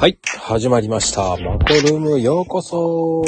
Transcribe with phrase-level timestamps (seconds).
[0.00, 1.36] はい、始まりました。
[1.36, 3.22] マコルームようこそ。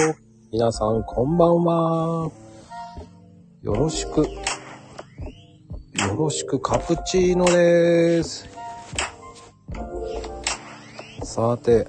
[0.51, 2.31] 皆さん、こんばんは。
[3.61, 4.23] よろしく。
[4.23, 4.27] よ
[6.17, 8.49] ろしく、カプチーノです。
[11.25, 11.89] さて、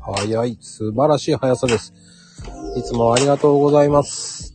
[0.00, 1.92] 早い、素晴らしい速さです。
[2.76, 4.54] いつもありがとうございます。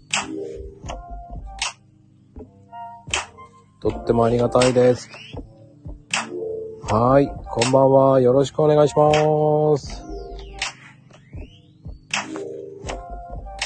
[3.81, 5.09] とってもありがたいです。
[6.89, 7.46] はい。
[7.59, 8.21] こんばんは。
[8.21, 9.11] よろしくお願いしま
[9.79, 10.03] す。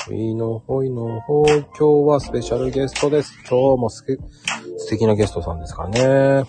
[0.07, 1.49] ほいのほいのほい。
[1.49, 3.33] 今日はスペシャルゲストです。
[3.49, 4.15] 今日もすけ
[4.77, 6.45] 素敵なゲストさんですかね。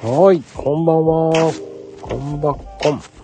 [0.00, 0.40] はい。
[0.54, 1.52] こんばんは。
[2.00, 3.17] こんばっこん。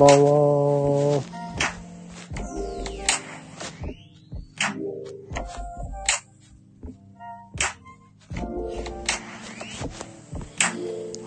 [0.00, 1.22] ばんは。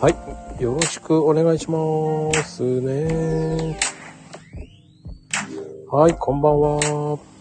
[0.02, 0.10] は
[0.60, 1.78] い、よろしくお願いしま
[2.44, 3.78] すね。
[5.92, 7.33] はい、こんばんは。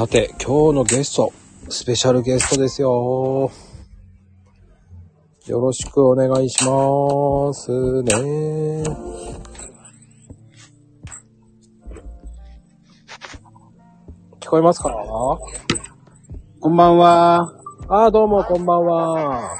[0.00, 1.30] さて、今日のゲスト、
[1.68, 3.52] スペシャルゲストですよ。
[5.46, 7.70] よろしくお願いします
[8.04, 8.12] ね。
[14.40, 14.90] 聞こえますか？
[16.60, 17.52] こんばんは。
[17.88, 19.50] あー、どうも、こんばんは。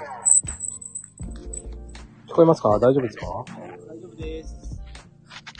[2.28, 2.70] 聞こえますか？
[2.78, 3.26] 大丈夫ですか？
[3.26, 4.80] 大丈夫です。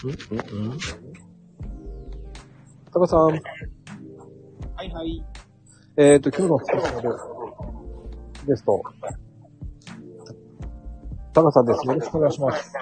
[0.06, 0.78] んんん
[2.92, 3.40] タカさん、
[4.90, 5.24] はいはい。
[5.96, 7.16] えっ、ー、と、今日のスペシャル
[8.46, 8.82] ゲスト、
[11.32, 11.86] タカさんです。
[11.86, 12.74] よろしくお願いします。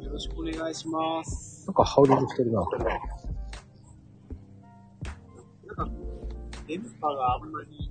[0.00, 1.66] よろしくお願いします。
[1.66, 2.60] なんか、ハウリングしてるな。
[2.60, 2.68] なん
[5.76, 5.88] か、
[6.66, 7.90] 電波があんまり、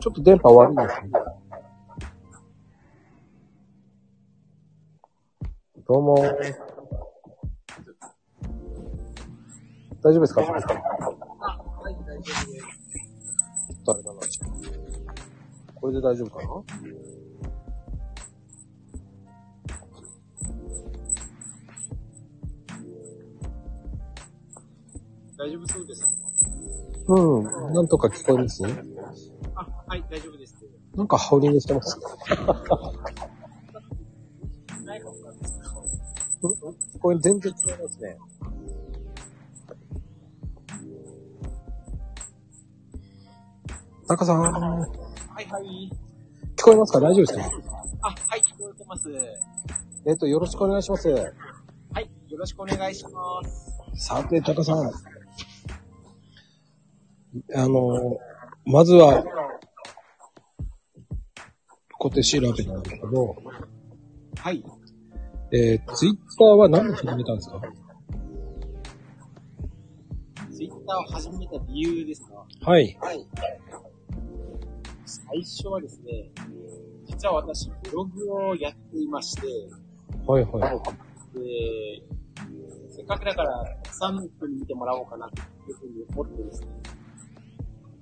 [0.00, 1.10] ちょっと電波悪いですね。
[5.86, 6.16] どうも。
[10.02, 10.40] 大丈夫ですか？
[10.40, 10.58] あ、は
[11.90, 12.64] い、大丈夫です。
[13.86, 14.20] 誰だな。
[15.74, 16.48] これで大丈夫かな？
[25.36, 26.06] 大丈夫そうです。
[27.08, 27.74] うん。
[27.74, 28.08] なんとか？
[28.08, 28.62] 聞こえます
[29.54, 30.56] あ、はい、大丈夫です。
[30.94, 31.98] なんかハウリングしてます。
[37.04, 38.16] こえ、全然違いますね。
[44.08, 44.86] タカさん、聞は
[45.42, 45.90] いはい。
[46.64, 47.00] こえますか？
[47.00, 47.44] 大丈夫ですか？
[48.04, 49.10] あ、はい、聞こえてます。
[50.06, 51.10] えっ、と、よろしくお願いします。
[51.10, 51.20] は
[52.00, 53.10] い、よろしくお願いしま
[53.94, 54.06] す。
[54.06, 54.78] さて、タカさん。
[57.54, 58.16] あの、
[58.64, 59.22] まずは、
[61.98, 63.36] 小手調べなんですけど、
[64.38, 64.64] はい。
[65.56, 67.62] えー、ツイッターは何で始めたんですか？
[70.52, 72.44] ツイッターを始めた理由ですか？
[72.68, 72.98] はい。
[73.00, 73.24] はい。
[75.04, 76.32] 最初はですね、
[77.06, 79.46] 実は私、ブログをやっていまして、
[80.26, 81.38] はいはい。
[81.38, 82.02] で、
[82.90, 86.66] せっかくだから、たくさんの人に見てもらおうかなというふうに思ってですね。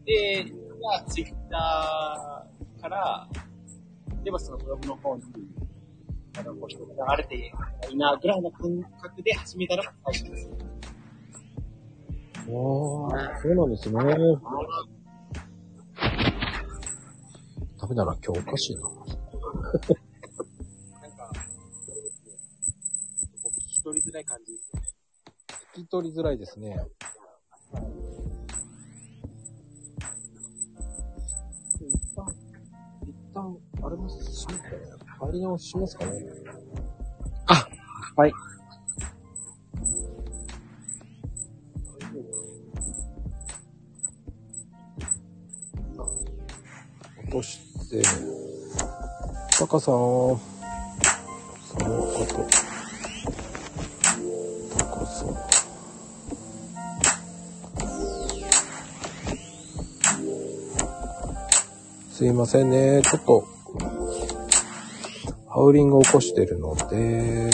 [0.07, 3.29] で、じゃあ、ツイッターから、
[4.25, 5.23] 例えばそのブログの方に、
[6.38, 7.53] あの、こう人が流れてい
[7.93, 10.48] いな、ぐらいの感覚で始めたのが最初です。
[12.48, 14.02] わあ、そうなんですね。
[17.79, 18.82] ダメだな、今日おかしいな。
[18.82, 18.99] なんか、
[23.61, 24.87] 聞き取りづらい感じですよね。
[25.75, 26.75] 聞き取りづらいですね。
[31.81, 32.26] 一旦、
[33.02, 34.92] 一旦、あれもします
[35.25, 36.25] 帰り直しますかね。
[37.47, 37.69] あ
[38.17, 38.33] はい。
[47.25, 48.03] 落として、
[49.59, 50.39] タカさん、そ
[51.79, 52.47] のこ、
[62.11, 63.03] すいませんね。
[63.03, 63.62] ちょっと
[65.62, 67.49] ハウリングを起こしてるので、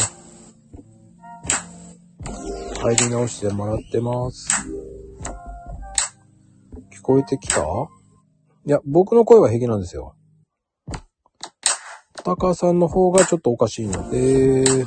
[2.80, 4.48] 入り直してもらってます。
[6.90, 7.60] 聞こえてきた？
[7.60, 10.16] いや、僕の声は平気なんですよ。
[12.24, 14.86] タカさんの方がちょっとおかしいので、ちょ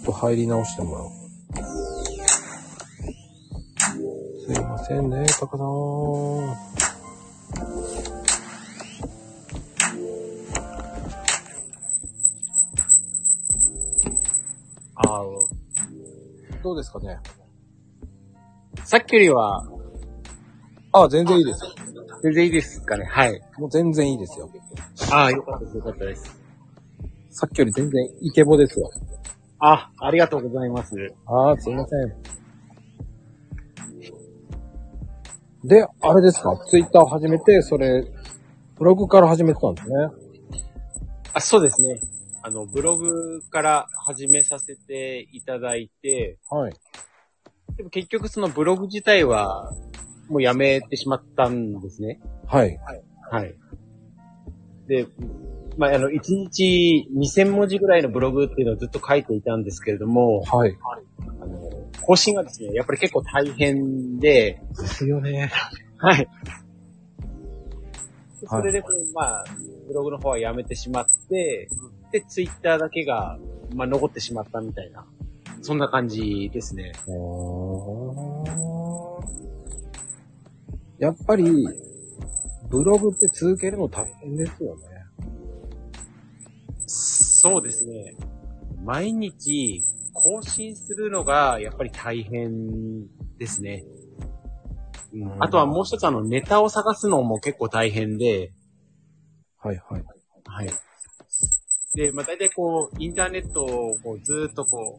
[0.00, 1.10] っと入り直してもらおう。
[4.52, 6.69] すいませんね、タカさん。
[16.70, 17.18] どうですかね
[18.84, 19.66] さっきよりは、
[20.92, 21.70] あ、全然いいですよ。
[22.22, 23.04] 全然いいですかね。
[23.06, 23.40] はい。
[23.58, 24.48] もう全然いいですよ。
[25.10, 26.40] ああ、よかったです、よかったです。
[27.30, 28.88] さっきより全然イケボですよ。
[29.58, 30.94] あ、ありがとうございます。
[31.26, 32.14] あー、すいません。
[35.68, 36.56] で、あれですか？
[36.68, 38.04] ツイッターを始めて、それ、
[38.78, 39.94] ブログから始めてたんですね。
[41.34, 42.00] あ、そうですね。
[42.42, 46.72] あの、ブログから始めさせていただいて、はい。
[47.76, 49.72] でも結局そのブログ自体は、
[50.28, 52.20] もうやめてしまったんですね。
[52.46, 52.78] はい。
[53.30, 53.54] はい。
[54.86, 55.06] で、
[55.76, 60.76] まあ、あの、1日2000文字ぐらいのブログっていうのをずっと書いていたんですけれども、はい。
[61.40, 61.70] あの、
[62.02, 65.50] 更新がですね、やっぱり結構大変で、ですよね。
[65.98, 66.28] はい。
[68.46, 68.82] それで
[69.14, 69.44] まあ、
[69.86, 71.68] ブログの方はやめてしまって、
[72.12, 73.38] で、ツイッターだけが、
[73.74, 75.06] まあ、残ってしまったみたいな、
[75.62, 76.92] そんな感じですね。
[80.98, 81.44] やっぱり、
[82.68, 84.82] ブログって続けるの大変ですよね。
[86.86, 88.14] そうですね。
[88.84, 93.06] 毎日更新するのがやっぱり大変
[93.38, 93.84] ですね。
[95.12, 98.52] うんあとはもう一つあのネタを探すのも結構大変で、
[99.58, 100.04] はいはい。
[100.44, 100.70] はい。
[101.94, 104.98] で、まあ大体こう、インターネットをこうずっとこ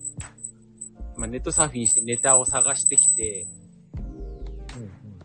[1.16, 3.48] う、まあネットサーフィンしてネタを探してきて、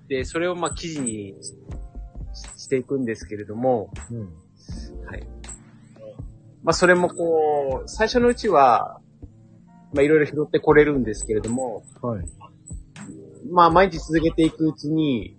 [0.08, 1.34] で、それをまあ記事に
[2.32, 4.18] ししていくんですけれども、うん。
[5.06, 5.26] はい。
[6.62, 9.00] まあ、それもこう、最初のうちは、
[9.94, 12.24] まあ、いろいろ拾ってこれるんですけれども、はい。
[13.50, 15.36] まあ、毎日続けていくうちに、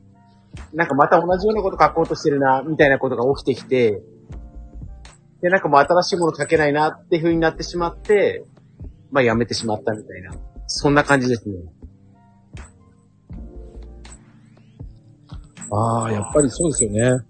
[0.73, 4.01] なんかまた同じようなこと書こうとしてるな、みたいなことが起きてきて、
[5.47, 8.43] で、なんかもう新しいもの書けないなっていう風になってしまって、
[9.11, 10.33] まあ、やめてしまったみたいな、
[10.67, 11.55] そんな感じですね。
[15.71, 17.25] ああ、やっぱりそうですよね。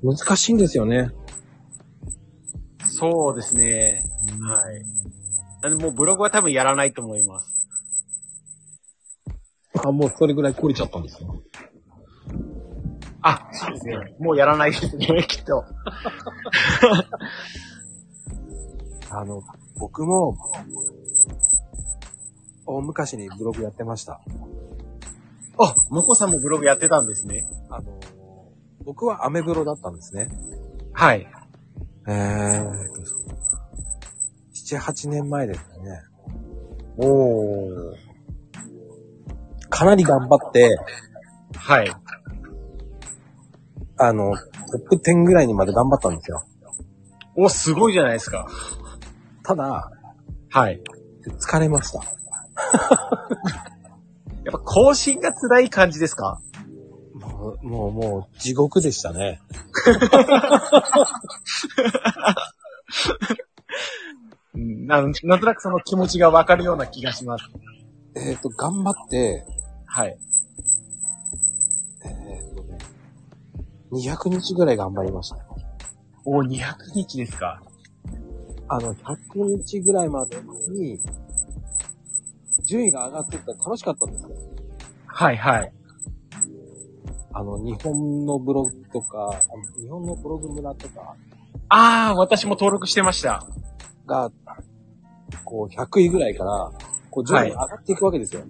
[0.00, 1.10] 難しいんですよね。
[2.86, 4.04] そうですね。
[4.40, 5.74] はい。
[5.74, 7.68] もうブログは多分やらないと思います。
[9.84, 11.30] あ、もうそれぐらい懲りちゃったんですね。
[13.22, 14.14] あ、そうですね。
[14.18, 15.64] もうやらないですね、きっと。
[19.10, 19.42] あの、
[19.78, 20.36] 僕も、
[22.66, 24.20] 大昔にブログやってました。
[25.58, 27.46] あ、もこさんもブログやってたんですね。
[27.68, 28.00] あの、
[28.84, 30.28] 僕はアメブロだったんですね。
[30.92, 31.26] はい。
[32.08, 33.00] えーと、
[34.54, 36.02] 7、8年前ですかね。
[36.98, 37.94] おー。
[39.68, 40.78] かなり頑張って、
[41.56, 41.90] はい。
[44.02, 44.42] あの、ト
[44.78, 46.42] ップ10ぐらいにまで頑張ったんですよ。
[47.36, 48.48] お、すごいじゃないですか。
[49.44, 49.90] ただ、
[50.48, 50.82] はい。
[51.38, 52.00] 疲れました。
[54.42, 56.40] やっぱ更新が辛い感じですか？
[57.14, 59.40] もう、もう、もう、地獄でしたね。
[64.54, 67.44] うんなんなんとなくその気持ちがわかるような気がします。
[68.16, 69.44] えっ、と、頑張って、
[69.86, 70.18] はい。
[72.04, 72.42] えっ、とね、
[73.92, 75.38] 200日ぐらい頑張りました。
[76.24, 77.60] お、200日ですか。
[78.68, 79.16] あの、100
[79.64, 80.36] 日ぐらいまで
[80.68, 81.00] に、
[82.64, 84.30] 順位が上がってったら楽しかったんですよ。
[85.06, 85.72] はいはい。
[87.32, 91.16] あの、日本のブログとか、あの日本のブログ村とか
[91.68, 93.46] あー、私も登録してました。
[94.06, 94.30] が、
[95.44, 96.72] こう、100位ぐらいから、
[97.10, 98.42] こう、順位が上がっていくわけですよ。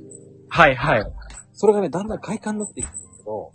[0.49, 1.13] はいはい。
[1.53, 3.53] それがね、だんだん快感になっていくんですけど、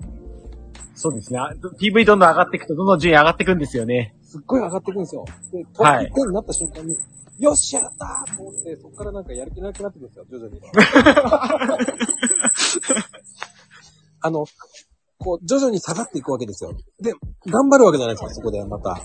[0.95, 1.39] そうですね。
[1.39, 4.15] あ PV どんどん上がっていくと、どんどん順位上がっていくんですよね。
[4.23, 5.25] すっごい上がっていくんですよ。
[5.51, 6.95] で、トはいップ10になった瞬間に、
[7.37, 10.61] よっしゃやったーと思って、そこからなんかやる気なくなってくるんですよ、徐々に。
[14.21, 14.45] あの、
[15.19, 16.71] こう、徐々に下がっていくわけですよ。
[17.01, 17.13] で、
[17.45, 18.97] 頑張るわけじゃないですか、そこでまた。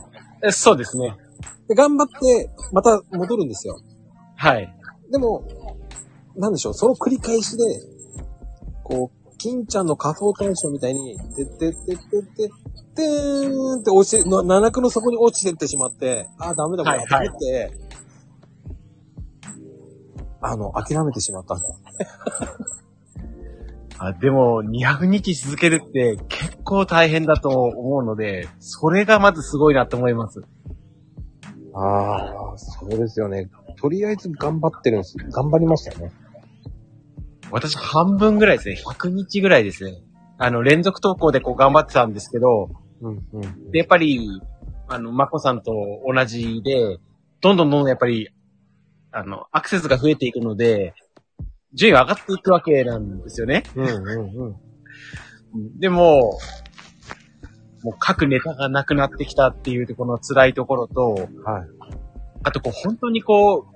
[0.47, 1.17] えそうですね。
[1.69, 3.79] で、頑張って、また戻るんですよ。
[4.37, 4.73] はい。
[5.11, 5.45] でも、
[6.37, 7.65] なんでしょう、その繰り返しで、
[8.85, 12.51] こう、金ちゃんの仮想大賞みたいに、てってってってってっ
[12.95, 17.73] てーんって落ちて、な七区の底に落ちてってしまって、あー、ダメだこれ、はいはいって、
[20.43, 21.65] あの、諦めてしまったんだ。
[24.03, 30.43] あでも、200日続けるって結構大変だと思うので、それがまずすごいなと思います。
[31.73, 33.49] ああ、そうですよね。
[33.81, 35.17] とりあえず頑張ってるんです。
[35.17, 36.13] 頑張りましたね。
[37.51, 38.83] 私半分ぐらいですね。
[38.85, 40.03] 100日ぐらいですね。
[40.39, 42.71] あの、連続投稿でこう頑張ってたんですけど、
[43.03, 43.71] うん、うん。
[43.71, 44.41] で、やっぱり、
[44.89, 45.73] あの、まこさんと
[46.07, 46.99] 同じで、
[47.41, 48.31] どんどんどんどんやっぱり、
[49.13, 50.95] あの、アクセスが増えていくので、
[51.75, 53.65] 順位が上がっていくわけなんですよね。
[53.75, 54.57] うん、うん、
[55.55, 55.79] うん。
[55.79, 56.39] でも、
[57.83, 61.69] もう各ネタがなくなってきたっていうところの辛いところと、はい。
[62.43, 63.67] あとこう本当にこ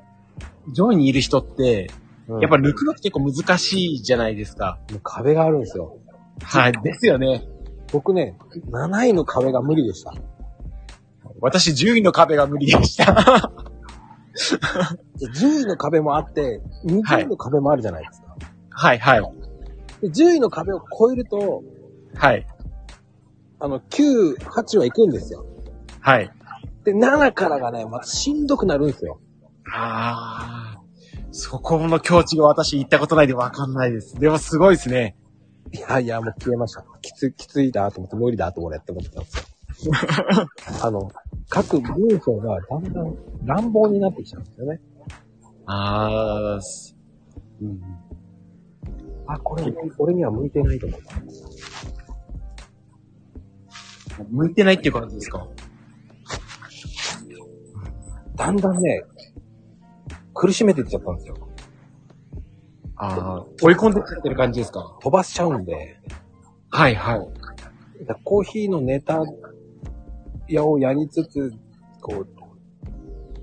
[0.68, 1.90] う、上位にいる人って、
[2.28, 4.78] うんやっぱ抜くのって結構難しいじゃないですか。
[4.90, 5.98] もう壁があるんですよ。
[6.42, 6.72] はい。
[6.72, 7.46] ですよね。
[7.92, 8.36] 僕ね、
[8.70, 10.14] 7位の壁が無理でした。
[11.40, 13.52] 私10位の壁が無理でした。
[15.20, 18.36] 10位の壁もあって、20位の壁もあるじゃないですか。
[18.70, 19.20] はい、はい。
[20.00, 21.62] で10位の壁を超えると、
[22.16, 22.46] はい。
[23.60, 25.46] あの、9、8は行くんですよ。
[26.00, 26.30] はい。
[26.84, 29.20] で、7からがね、またしんどくなるんですよ。
[29.72, 30.73] ああ。
[31.36, 34.14] そこの境地が私行ったことないでわかんないです。
[34.20, 35.16] でもすごいですね。
[35.72, 36.84] いやいや、もう消えました。
[37.02, 39.94] きつい、きついだと思って、無理だと俺って思ってたんですよ。
[40.80, 41.10] あの、
[41.48, 44.80] 各文章がだんだん乱暴になってきちゃうんですよね。
[45.66, 46.60] ああ、
[47.60, 47.80] うん。
[49.26, 51.16] あ、これ、俺には向いてないと思った。
[54.30, 55.48] 向いてないっていう感じですか？
[58.36, 59.02] だんだんね、
[60.34, 61.36] 苦しめていっちゃったんですよ。
[62.96, 64.98] ああ、追い込んでっちゃってる感じですか？
[65.00, 65.98] 飛ばしちゃうんで、
[66.70, 68.04] はい、はい。
[68.04, 69.20] だコーヒーのネタ
[70.48, 71.52] 屋をやりつつ、
[72.00, 72.28] こう、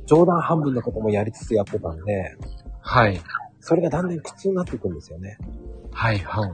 [0.06, 2.38] 冗談半分のこともやりつつやってたんで、
[2.82, 3.20] はい。
[3.60, 5.38] それがだんだん苦痛になっていくんですよね。
[5.92, 6.52] はい、はい。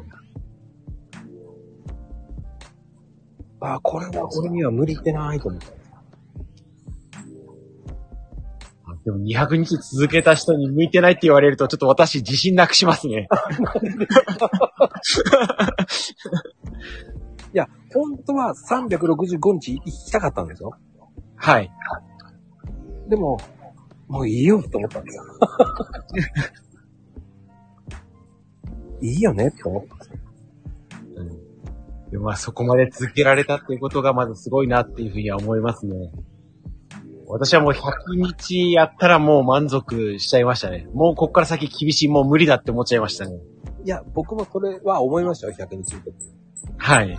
[3.60, 5.68] あ、これは俺には無理ってないと思った。
[9.08, 13.30] でも200日続けた人に向いてないって言われるとちょっと私自信なくしますね。
[17.54, 20.74] いや、本当は365日行きたかったんですよ。
[21.38, 21.72] はい。
[23.08, 23.38] でも、
[24.10, 25.24] もういいよって思ったんですよ。
[29.00, 30.18] いいよねって思ったんですよ。
[32.12, 36.12] でもまあそこまで続けられたっていうことがまずすごいなっていうふうには思いますね。
[37.30, 40.88] 私はもう100日やったらもう満足しちゃいましたね。
[40.94, 43.38] もうこっから先厳しい、もう無理だって思っちゃいましたね。
[43.84, 46.14] いや、僕もそれは思いましたよ、100日の時。
[46.78, 47.18] はい。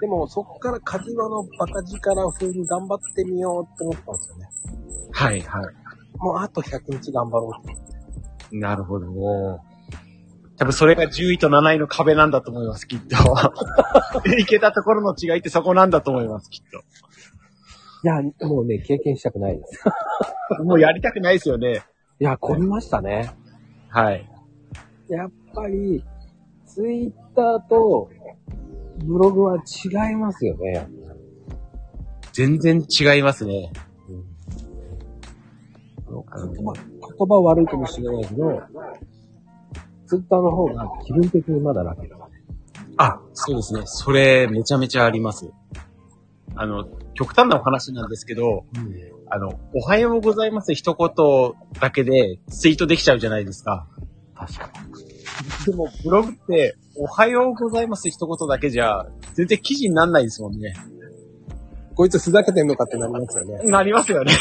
[0.00, 4.48] でも、そっからカジワのバカ力風に頑張ってみようって思ったんですよね。
[5.12, 5.60] はい、は
[6.18, 7.74] もうあと100日頑張ろうっ
[8.50, 8.56] て。
[8.56, 8.58] い。
[8.58, 9.06] なるほど。
[10.56, 13.16] 多分それが10位と7位の壁なんだと思います、きっと。
[14.38, 17.07] いけたところの違いってそこなんだと思います、きっい
[18.02, 19.84] や、もうね、経験したくないです。
[20.56, 20.62] と。
[20.64, 21.82] もうやりたくないですよね。
[22.20, 23.30] いや、凝りましたね。
[23.88, 24.28] はい。
[25.08, 26.04] やっぱり、
[26.66, 28.10] ツイッターと
[29.04, 30.88] ブログは違いますよね。
[32.32, 33.72] 全然違いますね。
[36.30, 38.62] あの言葉言葉悪いかもしれないけど、
[40.06, 42.14] ツイッターの方が気分的にまだ楽です。
[42.98, 43.82] あ、そうですね。
[43.84, 45.50] それ、めちゃめちゃあります。
[46.56, 46.84] あの、
[47.18, 48.64] 極端なお話なんですけど、
[49.28, 51.10] あの、おはようございます一言
[51.80, 53.88] だけでツイートできちゃうじゃないですか。
[54.36, 54.70] 確か
[55.66, 60.68] でも、ブログって、おはようございます一言だけじゃ、全然記事にならないですもんね。
[60.68, 61.94] に。
[61.96, 63.68] こいつふざけてんのかってなりますよね。
[63.68, 64.32] なりますよね。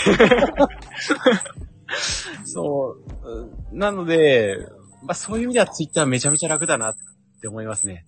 [2.45, 3.27] そう。
[3.27, 4.59] うんなので、
[5.01, 6.95] まあそういう意味ではツイッターめちゃめちゃ楽だなっ
[7.41, 8.05] て思いますね。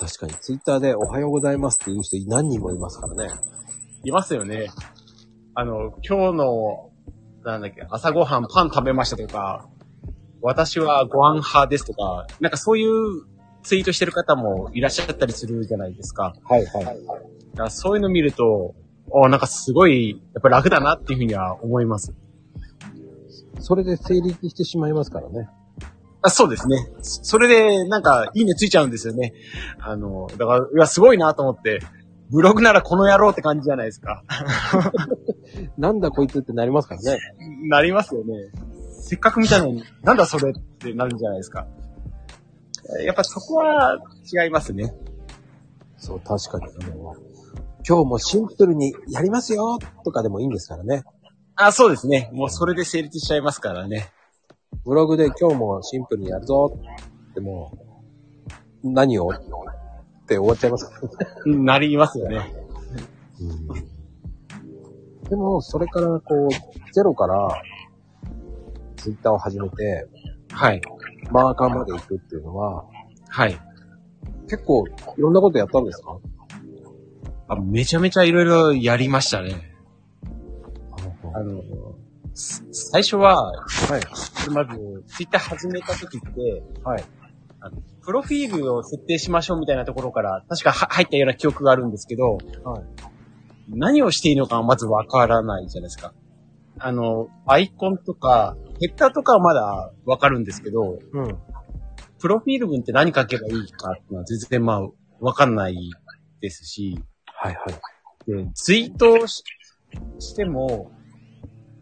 [0.00, 3.34] 確かに、ツイッターでおはようございますっていう人何人もいますからね。
[4.02, 4.68] いますよね。
[5.54, 6.90] あの、今日の、
[7.44, 9.68] なんだっけ、朝ごはんパン食べましたとか、
[10.40, 13.26] 私はご飯派ですとか、なんかそういう
[13.62, 16.32] ツイートしてる方もいらっしゃったりするじゃないですか。
[16.44, 16.84] はいはい。
[16.84, 18.74] だからそういうの見ると、
[19.12, 22.14] あなんかすごい、やっぱり楽だなっていうふうには思います。
[23.58, 25.50] それで成立してしまいますからね。
[26.22, 26.86] あそうですね。
[27.02, 29.32] そそれで、なんか、いいねついちゃうんですよね。
[29.78, 31.80] あの、だから、いや、すごいなと思って、
[32.30, 34.22] ブログならこの野郎って感じじゃないですか。
[35.78, 37.18] なんだこいつってなりますからね。
[37.68, 38.34] なりますよね。
[39.00, 41.66] せっかく見たのに、なんだそれってなるんじゃないですか。
[43.04, 43.98] やっぱそこは
[44.32, 44.94] 違いますね。
[45.96, 46.72] そう、確かに。
[47.88, 51.02] 今日もシンプルにやりますよとかでもいいんですからね。
[51.56, 52.30] あ、そうですね。
[52.32, 54.10] もうそれで成立しちゃいますからね。
[54.84, 56.78] ブログで今日もシンプルにやるぞ
[57.30, 57.78] っても
[58.82, 59.38] う、何をっ
[60.26, 61.00] て終わっちゃいますか
[61.46, 62.52] なりますよね。
[65.28, 67.62] でも、それからこう、ゼロから、
[68.96, 70.08] ツイッターを始めて、
[70.50, 70.80] はい。
[71.30, 72.84] マーカーまで行くっていうのは、
[73.28, 73.58] はい。
[74.48, 76.18] 結構、いろんなことやったんですか？
[77.48, 79.72] あめちゃめちゃいろいろやりましたね。
[81.32, 81.68] あの、す
[82.72, 84.50] 最初は、はい。
[84.50, 87.04] まず、ツイッター始めた時って、はい。
[87.62, 92.84] あのプロフィールを設定しましょうみたいなところから、確かは入ったような記憶があるんですけど、はい。
[93.68, 96.14] 何をしていいのかはまずわからないじゃないですか。
[96.78, 101.38] あの、アイコンとか、ヘッダーとかはまだわかるんですけど、うん。
[102.18, 104.88] プロフィール文って何書けばいいかっていうのは全然まあ、
[105.20, 105.76] わかんない
[106.40, 108.44] ですし、はいはい。
[108.44, 109.42] で、ツイートし
[110.34, 110.90] ても、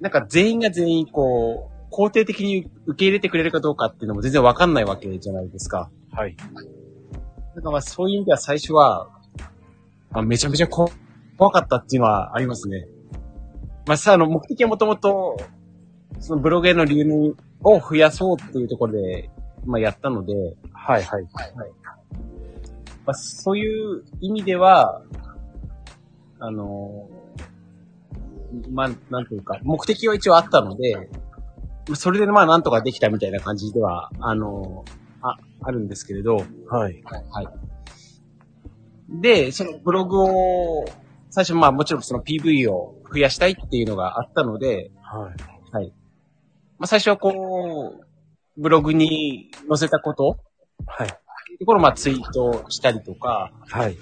[0.00, 5.90] なんか全員が全員こう、肯定的に受け入れてくれるかどうかっていうのも全然わかんないわけじゃないですか。
[6.12, 6.36] はい。
[7.54, 9.08] なんかまあそういう意味では最初は、
[10.12, 10.90] あめちゃめちゃこ
[11.36, 12.86] 怖かったっていうのはありますね。
[13.86, 15.38] まあさ、あの、目的はもともと、
[16.20, 19.30] そのブログへの流入を増やそうっていうところで、
[19.64, 20.34] まあやったので、
[20.72, 21.24] はいはい。
[23.08, 25.02] まあ、そういう意味では、
[26.40, 27.08] あの、
[28.70, 31.10] まあ、なんというか、目的は一応あったので、
[31.88, 34.84] まあそれでまあなんとかできたみたいな感じでは、あの、
[35.22, 36.44] あ、あるんですけれど、はい。
[36.70, 37.48] はい。
[39.08, 40.84] で、そのブログを、
[41.30, 45.76] 最初まあもちろんその PV を増やしたいっていうのがあったので、はい。
[45.76, 45.92] はい。
[46.78, 50.38] まあ最初はこう、ブログに載せたこと、
[50.86, 51.08] はい。
[51.58, 53.96] ところをまあツイートしたりとか、はい。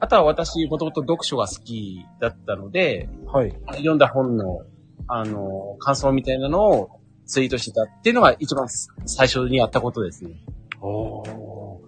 [0.00, 3.52] あとは私、もともと読書が好きだったので、はい。
[3.72, 4.62] 読んだ本の、
[5.08, 10.36] あの、感想みたいなのをツイートしてたっていうのが一番最初にやったことですね。
[10.80, 11.78] おー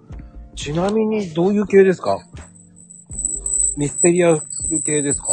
[0.57, 2.19] ちなみに、どういう系ですか？
[3.77, 4.43] ミステリアス
[4.85, 5.29] 系ですか？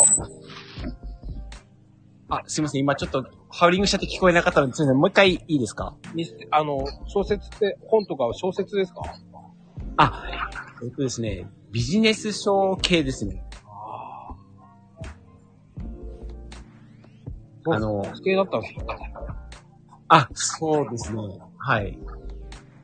[2.30, 2.82] あ、すいません。
[2.82, 4.98] 今ちょっとハウリングしちゃって聞こえなかったので、すいません。
[5.00, 5.96] もう一回いいですか？
[6.14, 9.02] ミステあの、小説って、本とかは小説ですか？
[9.98, 10.24] あ、
[10.84, 13.44] えっとですね、ビジネス書系ですね。
[17.70, 18.98] あの、系だったんですか？
[20.08, 21.22] あ、そうですね。
[21.58, 22.00] はい。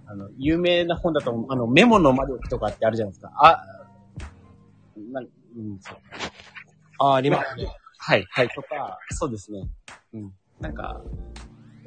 [0.07, 3.31] あの、有名な本だと、あの、メモの魔力とかってあるじゃないですか。
[3.35, 3.65] あ、
[5.11, 5.97] なうん、そう。
[6.99, 7.67] あ、ありますね。
[7.97, 9.69] はい、はい、とか、そうですね。
[10.13, 10.33] うん。
[10.59, 11.01] なんか、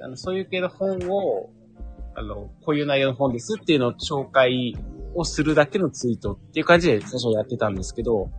[0.02, 1.50] あの、そういう系の本を、
[2.14, 4.74] あの、こういう内容の本ですっていうのを紹介
[5.16, 8.30] をするだけのツイートっていう感じで最初やってたんですけど、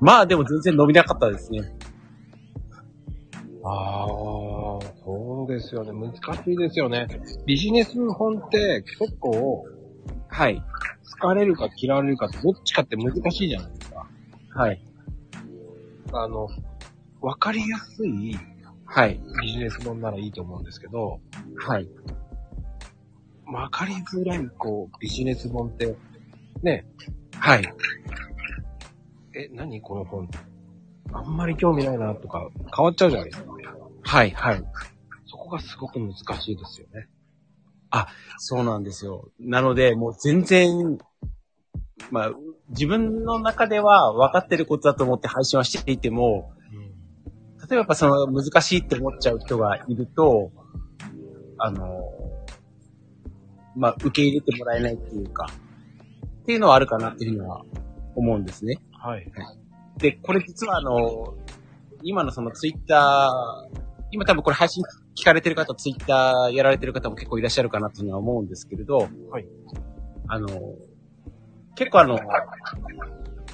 [0.00, 1.72] まあでも全然伸びなかったですね。
[3.64, 4.06] ああ、
[5.04, 5.92] そうですよね。
[5.92, 7.06] 難しいですよね。
[7.46, 9.66] ビジネス本って結構、
[10.28, 10.62] はい。
[11.20, 14.06] 好かれるか嫌われるかってどっちかって難しいじゃないですか。
[14.54, 14.82] はい。
[16.12, 16.48] あの、
[17.20, 18.36] わかりやすい
[18.84, 19.20] はい。
[19.42, 21.20] ビジネス本ならいいと思うんですけど、
[21.56, 21.88] はい。
[23.52, 25.96] わかりづらい、こう、ビジネス本って、
[26.62, 26.86] ね、
[27.38, 27.72] はい。
[29.34, 30.28] え、何この本？
[31.12, 33.52] あんまり興味ないなとか、変わっちゃうじゃないですか。
[34.02, 34.30] はい。
[34.30, 34.62] はい。
[35.26, 37.08] そこがすごく難しいですよね。
[38.36, 39.30] そうなんですよ。
[39.40, 40.98] なので、もう全然、
[42.10, 42.32] まあ、
[42.68, 46.52] 自分の中では分かってることだと思って配信はしていても、
[47.60, 50.52] 例えばやっぱその難しいって思っちゃう人がいると、
[51.58, 52.07] あの、
[53.78, 55.48] まあ、受け入れてもらえないっていうか、
[56.42, 57.62] っていうのはあるかなっていうふうには
[58.16, 58.80] 思うんですね。
[58.92, 59.30] はい。
[59.98, 61.34] で、これ実はあの、
[62.02, 63.78] 今のそのツイッター、
[64.10, 64.82] 今多分これ配信
[65.16, 69.46] 聞かれてる方、ツイッターやられてる方も結構いらっしゃるかなっていうのは思うんですけれど、はい。
[70.26, 70.48] あの、
[71.76, 72.18] 結構あの、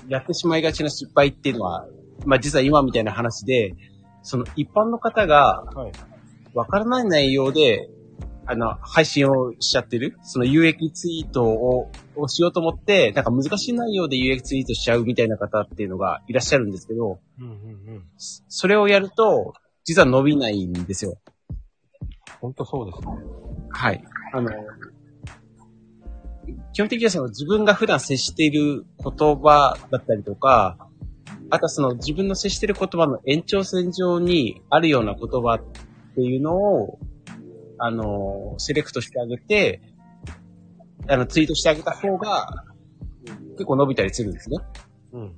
[0.09, 1.87] やってしまいがちな失敗っていうのは、
[2.25, 3.75] まあ実は今みたいな話で、
[4.23, 5.93] その一般の方がはい。
[6.55, 7.89] わからない内容で、
[8.47, 10.19] あの、配信をしちゃってる？
[10.23, 17.55] その有益ツイートををしようと思って、なんか難しい内容で有益ツイートしちゃうみたいな方っていうのがいらっしゃるんですけど、うんうんう
[17.99, 18.05] ん。
[18.17, 19.55] それをやると、
[19.85, 21.19] 実は伸びないんですよ。
[22.41, 23.07] ほんとそうですね。
[23.71, 24.05] はい。
[24.33, 24.51] あの、
[26.73, 30.77] 基本的にはその自分が普段接している言葉だったりとか、
[31.51, 36.99] あとはその自分の接している言葉の延長線上にあるような言葉っていうのを、
[37.79, 39.81] あの、セレクトしてあげて、
[41.09, 42.65] あの、ツイートしてあげた方が、
[43.53, 44.59] 結構伸びたりするんですね。
[45.13, 45.23] うん。
[45.23, 45.29] は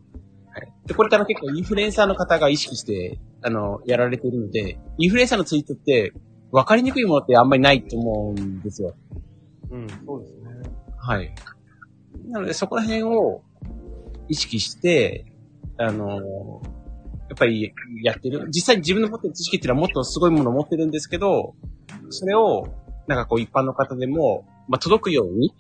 [0.63, 0.73] い。
[0.87, 6.13] で、これから結構インフルエンサーの方が意識して、あの、やられているので、インフルエンサーのツイートって、
[6.53, 8.95] 分かりにくいものってあんまりないと思うんですよ。
[9.71, 10.71] うん、そうですね。
[10.99, 11.35] はい。
[12.29, 13.43] なので、そこら辺を
[14.29, 15.27] 意識して、
[15.77, 16.63] あの、
[17.29, 18.47] やっぱりやってる。
[18.49, 21.55] 実際に自分の持ってる知識っていうのはもっとすごいものを持ってるんですけど、
[22.11, 22.67] それを、
[23.07, 25.55] なんかこう一般の方でも、まあ、届くように、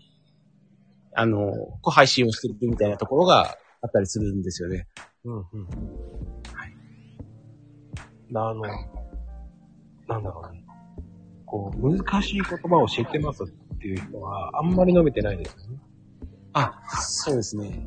[1.14, 1.50] あの、
[1.80, 4.86] こう配信をしてるみたいなところがあったりするんですよね。
[5.24, 5.44] うん、うん。
[6.52, 6.74] はい。
[8.34, 8.60] あの、
[10.08, 10.64] なんだろうね。
[11.46, 15.78] こう、難しい言葉を知ってますっていう人は、あんまり伸びてないですよね。
[16.52, 17.86] あ、そうですね。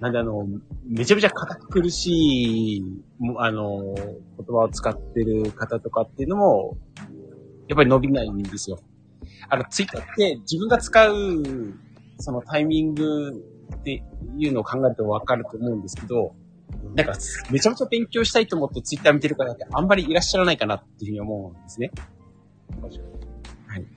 [0.00, 0.46] なんであの、
[0.86, 2.82] めちゃめちゃ堅苦しい、
[3.18, 6.76] もあの、言葉を使ってる方とかっていうのも、
[7.68, 8.78] やっぱり伸びないんですよ。
[9.48, 11.42] あの、ツイッターって自分が使う、
[12.18, 13.32] そのタイミング
[13.74, 14.02] って
[14.36, 16.34] いうのを考えるとわかると思うんですけど、
[16.94, 17.14] なんか、
[17.50, 21.90] めちゃめちゃ勉強したいと思ってツイッター見てる方ってあんまりいらっしゃらないかなっていうふうに思うんですね。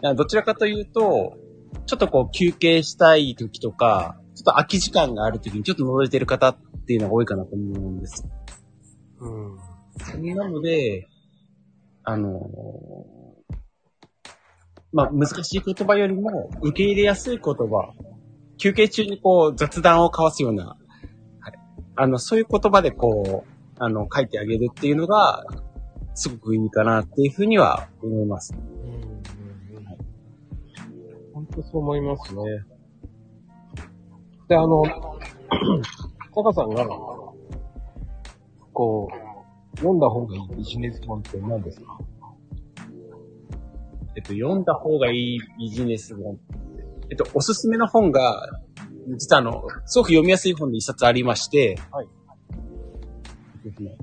[0.02, 0.16] はい。
[0.16, 1.38] どちらかというと、
[1.86, 8.26] ちょっとこう休憩したい時とか、ちょっと空き時間がある時にちょっと覗いてる方っていうのが多いかなと思うんです。
[9.20, 10.34] うん。
[10.34, 11.10] なので、
[12.06, 12.40] あの
[14.94, 17.94] まあ、難しい言葉よりも受け入れやすい言葉、
[18.58, 20.76] 休憩中にこう雑談を交わすような、は
[21.50, 21.54] い。
[21.98, 25.44] あの、そういう言葉でこう、あの、書いてあげるっていうのが、
[26.14, 28.54] すごくいいかなっていうふうには思います。
[28.56, 28.94] うん。
[28.94, 29.22] うん。
[31.34, 32.42] 本当そう思いますね。
[34.50, 34.84] で、あの、
[36.36, 36.86] タカさんが、
[38.74, 39.08] こ
[39.76, 41.98] う、読んだ方がいいビジネス本って何ですか？
[44.16, 46.40] えっと、読んだ方がいいビジネス本。
[47.12, 48.42] えっと、おすすめの本が、
[49.18, 52.08] 実はあの、すごく読みやすい本で一冊ありまして、はい。
[53.64, 53.98] ですね。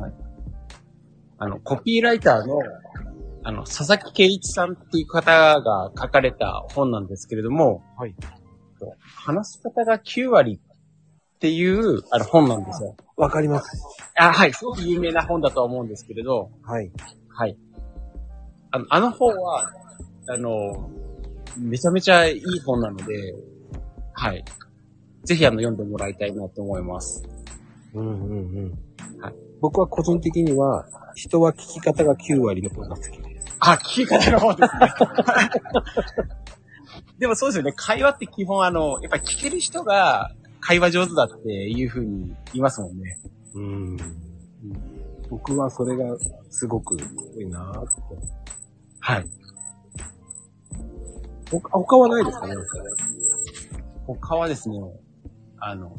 [0.00, 0.12] はい。
[1.38, 2.58] あの、コピーライターの、
[3.42, 8.14] あの、佐々木圭一さんっていう方が書かれた本なんですけれども、はい。
[9.16, 12.96] 話し方が9割っていう、あの、本なんですよ。
[13.16, 13.68] わかります。
[14.16, 14.52] あ、はい。
[14.52, 16.90] すごく有名な本だとは思うんですけれど、はい。
[17.28, 17.56] はい。
[18.70, 19.70] あの、あの本は、
[20.28, 20.90] あの、
[21.58, 23.34] めちゃめちゃいい本なので、
[24.12, 24.44] はい。
[25.24, 27.22] ぜひあの、読んでもらいたいなと思います。
[27.94, 29.20] うんうんうん。
[29.20, 29.34] はい。
[29.60, 33.56] 僕は個人的には、人は聞き方が9割の方が好きです。
[33.60, 34.92] あ、聞き方の本ですね。
[37.18, 37.72] でもそうですよね。
[37.76, 43.18] 会話って基本あの、やっぱり聞ける人が会話上手だっていうふうに言いますもんね。
[43.54, 43.96] うん。
[45.30, 46.16] 僕はそれが
[46.50, 47.90] すごく多いなぁって。
[49.00, 49.24] はい。
[51.50, 52.54] 他他はないですかね？
[54.06, 54.76] 他はですね、
[55.60, 55.94] あの、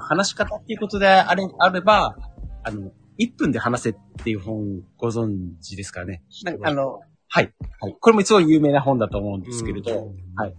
[0.00, 2.16] 話し方っていうことであれ、あれば、
[2.62, 6.22] あの、1分で話せっていう本ご存知ですかね？
[6.44, 7.00] なんかあの、
[7.34, 7.52] はい。
[7.80, 7.96] はい。
[8.00, 10.54] これもすごい有名な本だと思うんですけれど、うんはい。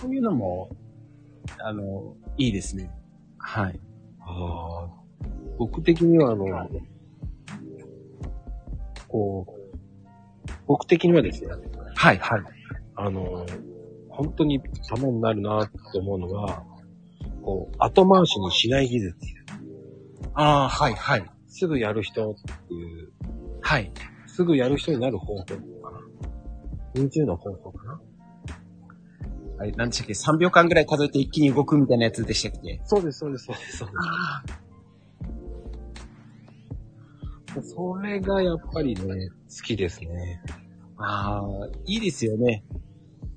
[0.00, 0.68] そういうのも、
[1.60, 2.90] あの、いいですね。
[3.38, 3.78] はい。
[4.18, 4.88] ああ、
[5.56, 6.46] 僕的にはあの、
[9.06, 11.50] こう、僕的にはですね、
[11.94, 12.42] はい、はい。
[12.96, 13.46] あの、
[14.08, 16.64] 本当にためになるなって思うのが、
[17.40, 19.16] こう、後回しにしない技術。
[20.34, 21.24] ああ、はい、はい。
[21.46, 23.12] すぐやる人っていう、
[23.60, 23.92] はい。
[24.26, 25.73] すぐやる人になる方法かな。
[26.94, 28.00] 20の方法かな？
[29.58, 32.80] あれ、なんでしたっけ ?3 秒間ぐらい数えて一気に動くみたいなやつでしたっけ？
[32.84, 33.62] そうです、そうです、そうで
[37.62, 37.74] す。
[37.74, 40.00] それがやっぱりね、好きです。
[40.00, 40.42] ね。
[40.96, 42.26] あー、いいです。
[42.26, 42.64] よね。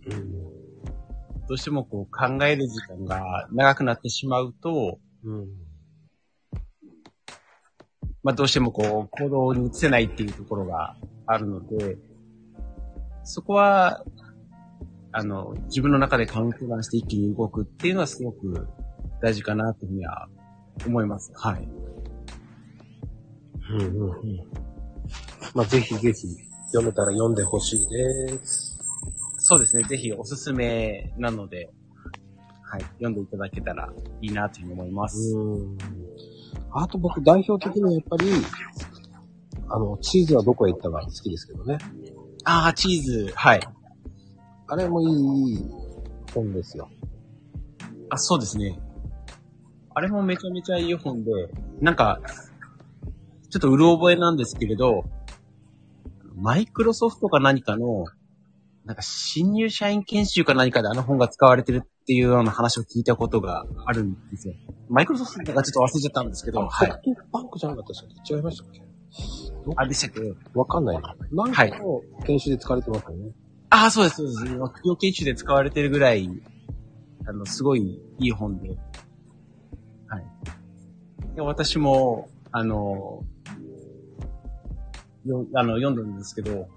[0.09, 0.31] うん。
[1.47, 5.47] どうしてもこう考える時間が長くなってしまうと、うん。
[8.23, 11.97] まあどうしてもこう行動に移せないっていうところがあるので、
[13.27, 14.05] そこは、
[15.11, 18.67] あの、自分の中でカウントダウンして一気に動くっていうのはすごく
[19.21, 20.29] 大事かなというふうには
[20.85, 21.33] 思います。
[21.35, 21.67] はい。
[23.69, 24.37] うんうんうん。
[25.53, 26.27] まあ、ぜひぜひ、
[26.67, 28.79] 読めたら読んでほしいです。
[29.39, 29.83] そうですね。
[29.83, 31.69] ぜひおすすめなので、
[32.63, 32.81] はい。
[32.81, 33.89] 読んでいただけたら
[34.21, 35.35] いいなというふうに思います。
[35.35, 35.77] うん。
[36.71, 38.31] あと僕代表的にはやっぱり、
[39.69, 41.77] あの、チーズはどこへ行ったか好きですけどね。
[42.49, 43.33] ああ、チーズ。
[43.36, 43.60] はい。
[44.69, 45.05] あれもい
[45.53, 45.60] い
[46.33, 46.89] 本ですよ。
[48.10, 48.79] あ、そうですね。
[49.93, 51.31] あれもめちゃめちゃいい本で、
[51.81, 52.21] なんか、
[53.49, 55.03] ちょっとうる覚えなんですけれど、
[56.36, 58.05] マイクロソフトか何かの
[58.86, 64.53] なんか新入社員研修か何かであの本が使われてるっていうような話を聞いたことがあるんですよ。
[64.88, 67.15] マイクロソフトとかちょっと忘れちゃったんですけど、はソフい。
[67.15, 68.87] トバンクじゃなかったでしたっけ違いましたっけ？
[69.75, 70.21] あ、でしたっけ？
[70.53, 71.15] わかんないな。
[71.32, 73.32] なんかの研修で使われてますよね。
[73.69, 74.39] ああ、そうです、そうです。
[74.45, 76.30] 企業研修で使われてるぐらい、
[77.25, 78.69] あの、すごいいい本で。
[80.08, 80.25] はい。
[81.36, 83.23] で私も、あの、
[85.25, 86.69] よあの読んだんですけど、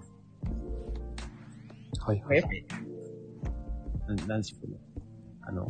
[1.99, 2.65] はいはい。
[4.27, 4.77] なんでしょうね。
[5.43, 5.65] あの、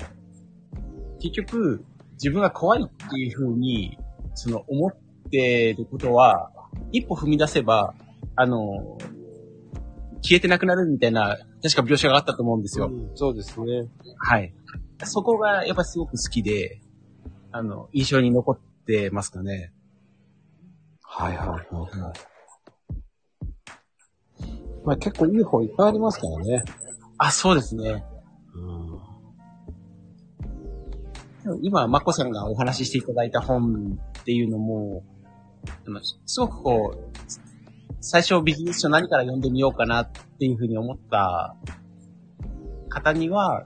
[1.19, 3.99] 結局、自分が怖いっていうふうに、
[4.33, 4.95] その、思っ
[5.29, 6.51] てることは、
[6.91, 7.93] 一歩踏み出せば、
[8.35, 8.97] あの、
[10.21, 12.87] 消えてなくなるみたいな、確か描写があったと思うんですよ。
[12.87, 13.87] うんそうですね。
[14.17, 14.53] はい。
[15.03, 16.81] そこがやっぱすごく好きで、
[17.51, 19.73] あの、印象に残ってますかね。
[21.01, 21.59] はいはいはい
[21.99, 22.31] はい。
[24.85, 26.63] まあ結構いい本いっぱいありますからね。
[27.17, 28.03] あ、そうですね。
[31.45, 31.61] うん。
[31.61, 35.03] 今、まこさんがお話ししていただいた本っていうのも、
[36.25, 36.99] すごくこう、
[37.99, 41.55] 最初ビジネス書何から読んでみようかなっていうふうに思った
[42.89, 43.65] 方には、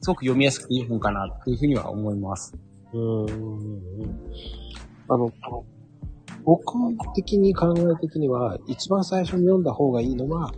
[0.00, 2.54] すごく読みやすくていい本かなっていうふうには思います。
[2.92, 3.26] うん。
[5.08, 5.32] あの、
[6.44, 6.74] 僕
[7.14, 10.52] 的に考え的には、一番最初に読んだ方がいいのは、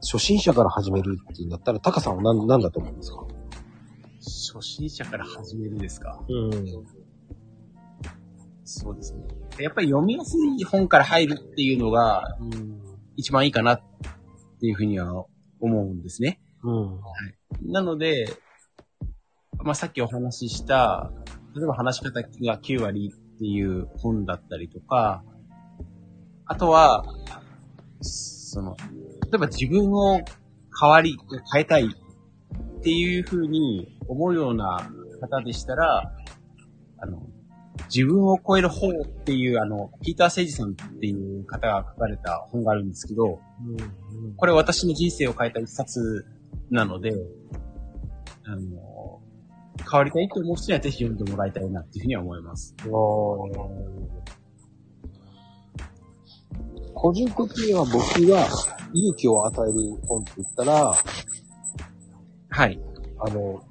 [0.00, 3.26] 初心者から始めるっていうんだったら、タカさんは何何だと思うんですか？
[4.20, 6.22] 初心者から始めるですか？
[6.28, 6.52] うん。
[8.70, 9.22] そうですね。
[9.58, 12.78] やっぱり読みやすい本から入るっていうのがうん。
[13.18, 13.80] 一番いいかなっ
[14.60, 15.24] ていうふうには
[15.60, 16.40] 思うんですね。
[16.62, 16.72] う
[17.66, 17.72] ん。
[17.72, 18.26] なので、
[19.64, 21.10] まあ、さっきお話しした、
[21.56, 22.28] 例えば話し方が
[22.58, 25.24] 9割っていう本だったりとか、
[26.46, 27.04] あとは、
[28.00, 28.76] その、
[29.30, 30.20] 例えば自分を
[30.80, 31.16] 変わり、
[31.52, 34.88] 変えたいっていうふうに思うような
[35.20, 36.14] 方でしたら、
[36.98, 37.26] あの、
[37.92, 43.40] 自分を超える本っていう、あの、ピーター・セイジさんっていう方が書かれた本があるんですけど、
[44.24, 44.34] うん。
[44.36, 46.26] これ私の人生を変えた一冊
[46.70, 47.12] なので、
[48.44, 49.20] あの、
[49.90, 52.74] 変わりたいと思う人にはぜひ読んでもらいたいなっていうふうには思います。
[56.94, 58.46] 個人的には僕が
[58.92, 60.94] 勇気を与える本って言ったら、
[62.50, 62.80] はい。
[63.20, 63.62] あの、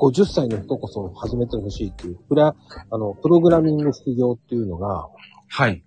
[0.00, 2.54] 50歳の人こそ始めてほしいっていう、プラ、
[2.90, 5.06] あの、プログラミング副業っていうのが、
[5.48, 5.84] はい。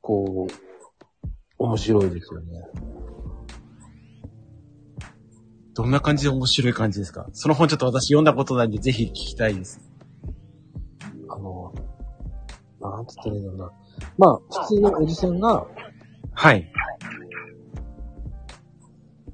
[0.00, 0.52] こう、
[1.58, 2.46] 面白いですよね。
[5.74, 7.26] どんな感じで面白い感じですか？
[7.32, 9.80] その本ちょっと私読んだことないんでぜひ聞きたいです。
[11.28, 11.74] あの、
[12.80, 13.70] なんつったらいいんだろうな。
[14.16, 15.66] まあ、普通のおじさんが、
[16.32, 16.70] はい。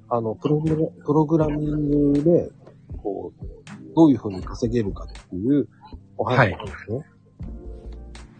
[0.08, 2.50] あの、プログラ、プログラミングで、
[3.02, 5.68] こう、どういう風に稼げるかっていう
[6.16, 7.04] お話なんですね。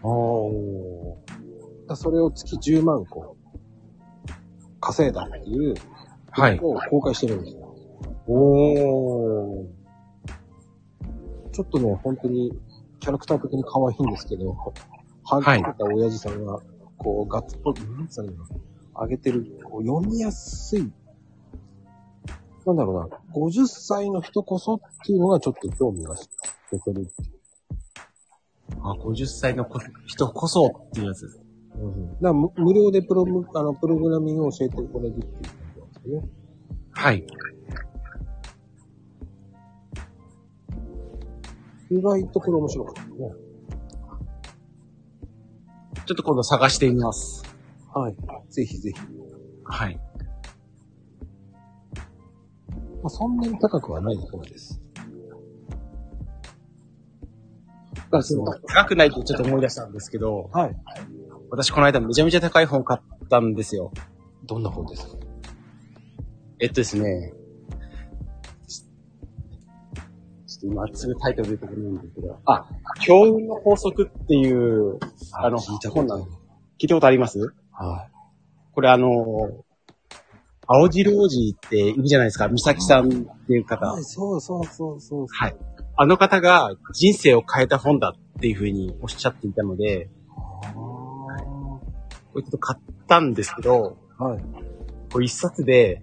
[0.03, 3.37] おーそれを月10万個
[4.79, 5.75] 稼いだっていう、
[6.31, 6.59] はい。
[6.59, 7.75] を公開してるんですよ。
[8.27, 9.67] おー。
[11.51, 12.51] ちょっとね、本当に、
[12.99, 14.55] キャラクター的に可愛いんですけど、
[15.25, 16.59] ははいげた親父さんが、
[16.97, 18.07] こう、ガッツポーズ、なん？
[18.07, 18.45] つったらいいの
[18.95, 20.91] 上げてる、こう、読みやすい。
[22.65, 26.15] なんだろうな、50歳の人こそっていうのがちょっと興味が
[26.71, 27.07] 出てる。
[28.81, 31.41] あ、50歳のこ人こそっていうやつです。
[31.75, 32.07] うん。
[32.07, 35.41] だから無無料でプロム、あの、プログラミングを教えてくれるっていう感
[35.75, 36.29] じなんですよね。
[36.91, 37.25] はい。
[41.91, 43.07] 意外とこれ面白かったね。
[46.05, 47.43] ちょっと今度探してみます。
[47.93, 48.15] はい。
[48.49, 48.99] ぜひぜひ。
[49.63, 49.99] はい。
[53.03, 54.81] まあ、そんなに高くはないそうです。
[58.11, 58.45] あ、そう。
[58.67, 60.75] 高くないってちょっと思い出したんですけど、はい。
[61.49, 63.91] 私この間めちゃめちゃ高い本買ったんですよ。
[64.45, 65.17] どんな本ですか？
[66.59, 67.33] えっとですね。
[70.47, 72.69] ちょっと今すぐタイトル出てこないんですけど、あ、
[73.01, 74.97] 強運の法則っていう、
[75.33, 76.37] あの、本なんです。
[76.79, 77.53] 聞いたことあります？
[77.71, 78.07] は
[78.71, 79.09] これあの、
[80.75, 82.47] 青汁王子っているじゃないですか。
[82.47, 83.65] 美咲さんっていうい。
[83.65, 83.85] 方。
[83.85, 85.27] はい、そうそうそうそう。
[85.29, 85.55] はい。
[85.95, 91.79] あの方が人生を変えた本だっていうふうにおっしゃっていたので、あこ
[92.37, 94.23] れちょっと買ったんですけど、あ。
[94.23, 94.43] はい。
[95.11, 96.01] これ一冊で、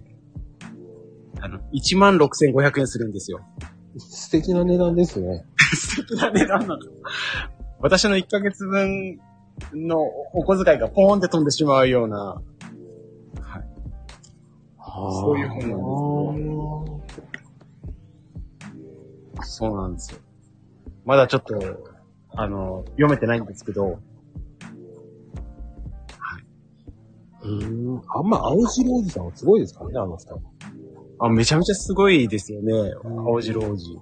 [1.41, 3.41] あの、16,500円するんですよ。
[3.97, 5.45] 素敵な値段ですね。
[5.75, 6.79] 素敵な値段なの。
[7.81, 9.19] 私の1ヶ月分
[9.73, 12.41] のお小遣いがポーンって飛んでしまうような、は
[14.93, 17.07] そういう本なん
[19.37, 20.19] ですそうなんですよ。
[21.05, 21.55] まだちょっと、
[22.35, 23.99] あの、読めてないんですけど、
[27.43, 28.01] うーん。
[28.07, 30.41] あんま青白おじさんはすごいですからね、あの人。
[31.19, 32.73] あ、めちゃめちゃすごいですよね、
[33.03, 34.01] うん青白王子。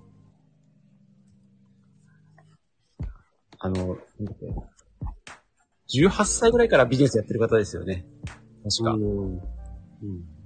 [3.60, 3.97] あの、なんだ
[4.32, 8.06] っけ18歳ぐらいからビジネスやってる方ですよね。
[8.63, 8.93] 確か。
[8.93, 9.04] うん。
[9.04, 10.38] うん。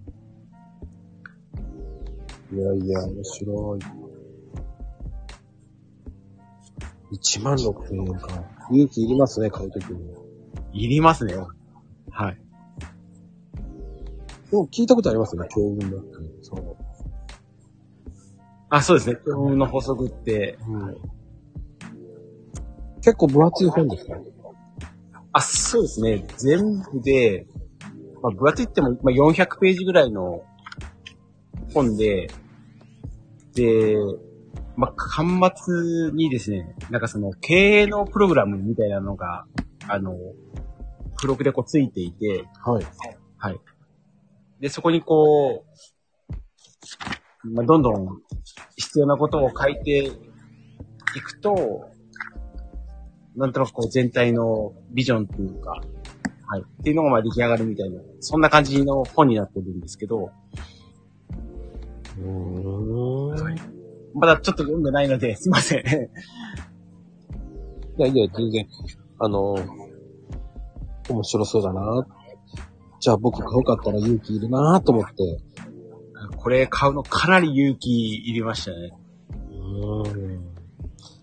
[2.54, 3.80] いやいや、面白い。
[7.16, 8.44] 1万6千円か。
[8.72, 10.14] 勇気いりますね、買うときに。
[10.74, 11.36] いりますね。
[12.12, 12.40] はい。
[14.52, 15.98] でも聞いたことありますね、強運だって。
[16.44, 16.78] そう。
[18.70, 19.18] あ、そうですね。
[19.24, 20.98] 基本の法則って、うん。
[23.02, 24.18] 結構分厚い本ですか？
[25.32, 26.26] あ、そうですね。
[26.38, 27.48] 全部で、
[28.22, 30.44] まあ、分厚いっても、まあ、400ページぐらいの
[31.74, 32.30] 本で、
[33.56, 33.96] で、
[34.76, 39.46] まあ、端末にですね、なんかその、経営のプログラムみたいなのが、
[39.88, 40.16] あの、
[41.18, 42.86] 付録でこうついていて、はい。
[43.38, 43.60] はい。
[44.60, 45.66] で、そこにこ
[47.44, 48.22] う、まあ、どんどん
[48.78, 50.12] 必要なことを書いてい
[51.22, 51.90] くと、
[53.36, 56.62] なんとなくこう全体のビジョンっていうか、はい。
[56.62, 60.32] っていうのがまあ出来上がるみたいな、そんな感じの本になってるんですけど、
[64.14, 65.84] まだちょっと読んでないので、 すいません。
[67.98, 68.68] やいや、全然、
[69.20, 69.56] あの、
[71.10, 72.08] 面白そうだな。
[73.00, 75.40] じゃあ僕買うかったら勇気いるなと思って。
[76.38, 78.94] これ買うのかなり勇気いりましたね。
[79.52, 80.54] うーん。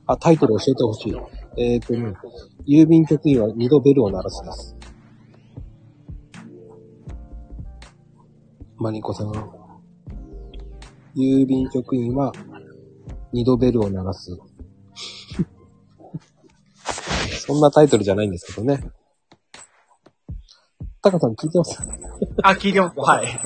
[0.06, 1.14] あ、タイトル教えてほしい。
[1.56, 2.14] えっ、ー、とね、
[2.66, 4.76] 郵便局員は二度ベルを鳴らすです。
[8.76, 9.59] マニコさん。
[11.16, 12.32] 郵便局員は
[13.32, 14.36] 二度ベルを鳴らす。
[17.46, 18.82] そんなタイトルじゃないんですけどね。
[21.02, 21.80] タカさん聞いてます？
[22.42, 22.98] あ、聞いてます。
[22.98, 23.26] はい。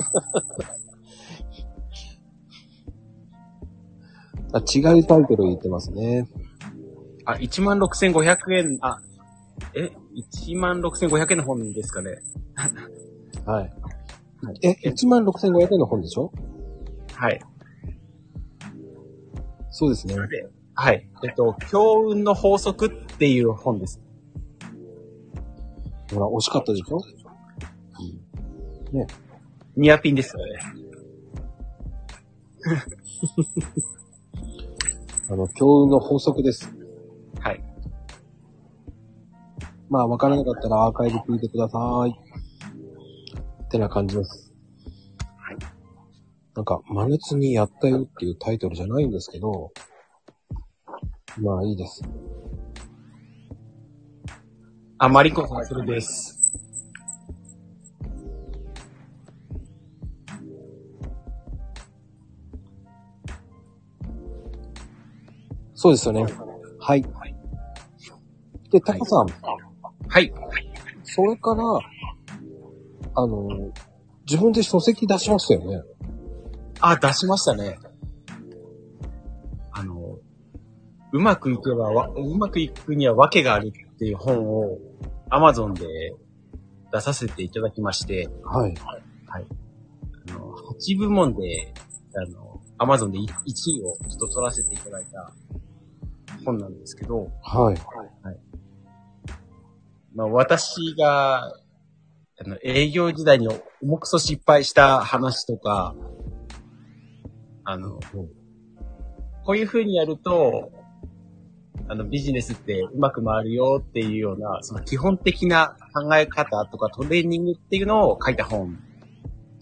[4.53, 6.27] あ違うタイトル言ってますね。
[7.25, 8.97] あ、16,500円、あ、
[9.73, 9.89] え
[10.47, 12.19] ?16,500 円の本ですかね。
[13.45, 13.73] はい。
[14.61, 16.31] え、16,500円の本でしょ？
[17.15, 17.41] はい。
[19.77, 20.15] そうですね。
[20.73, 21.05] はい。
[21.25, 23.99] えっと、強運の法則っていう本です。
[26.13, 27.01] ほら、惜しかったでしょ？
[29.75, 30.59] ニアピンですよね。
[35.29, 36.73] あの、強運の法則です。
[37.41, 37.61] はい。
[39.89, 42.17] まあ、わからなかったらアーカイブ聞いてください。
[43.63, 44.44] ってな感じです。
[46.55, 46.61] はい。
[46.61, 49.71] なんか、真夏にやったよっていうタイトルじゃないんですけど、
[51.41, 52.01] まあいいです。
[54.97, 56.41] あ、マリコさん、それです。
[65.73, 66.25] そうですよね。
[66.79, 67.05] はい。
[68.71, 69.27] で、タカさん、
[70.07, 70.33] はい。
[71.03, 71.63] それから、
[73.13, 73.47] あの、
[74.25, 75.94] 自分で書籍出しましたよね。
[76.89, 77.79] あ、出しましたね。
[79.71, 80.19] あの、
[81.11, 84.77] うまくいけばわ、うまくいくには訳があるっていう本を
[85.29, 86.13] Amazon で
[86.91, 88.73] 出させていただきまして、はい。
[89.25, 89.45] はい。
[90.29, 91.73] あの、8部門で、
[92.15, 95.33] あの、Amazon で1位をちょっと取らせていただいた
[96.45, 97.77] 本なんですけど、はい。
[100.13, 101.45] まあ私が、
[102.37, 103.47] あの、営業時代に
[103.81, 105.95] 重くそ失敗した話とか、
[107.65, 108.45] あの、うん
[109.45, 110.71] こういう風にやると、
[111.87, 118.79] あの、ビジネスってうまく回るよっていうような、その基本的な考え方とかトレーニングっていうのを書いた本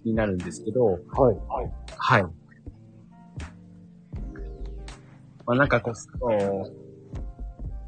[0.05, 0.99] になるんですけど、はい。
[1.97, 2.23] はい。
[5.45, 5.93] まあなんかこう、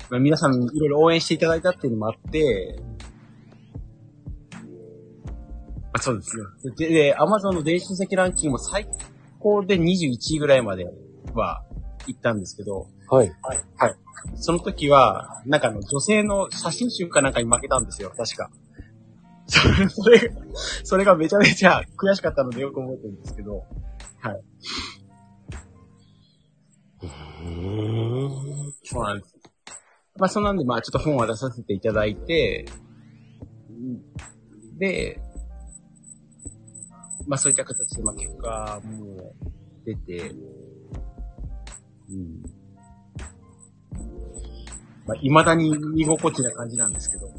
[0.09, 2.78] まあ、皆さんいろいろ応援していただいたっていうのもあって、
[5.93, 6.43] あそうですね。
[6.76, 8.86] で、で Amazon の電子書籍ランキングも最
[9.46, 10.88] 高で21位ぐらいまで
[11.36, 11.64] は
[12.08, 12.88] 行ったんですけど、
[13.78, 13.96] はい。
[14.38, 18.50] その時は、なんかあの女性の写真集かなんかに負けたんですよ、確か。
[19.46, 20.41] それ、それが、
[20.84, 23.64] それがめちゃめちゃ悔しかったのでよく覚えてるんですけど、
[24.20, 24.41] はい。
[27.04, 28.74] うーん。
[28.84, 29.36] そうなんです。
[30.18, 32.66] まあ、そんなんで、まあ、ちょっと本は出させていただいて、
[34.80, 35.22] で、
[37.28, 39.34] まあそういった形で、まあ結果も
[39.86, 40.32] 出て、
[42.09, 42.43] うん。
[45.07, 47.28] まあ未だに居心地な感じなんですけど。
[47.28, 47.34] ま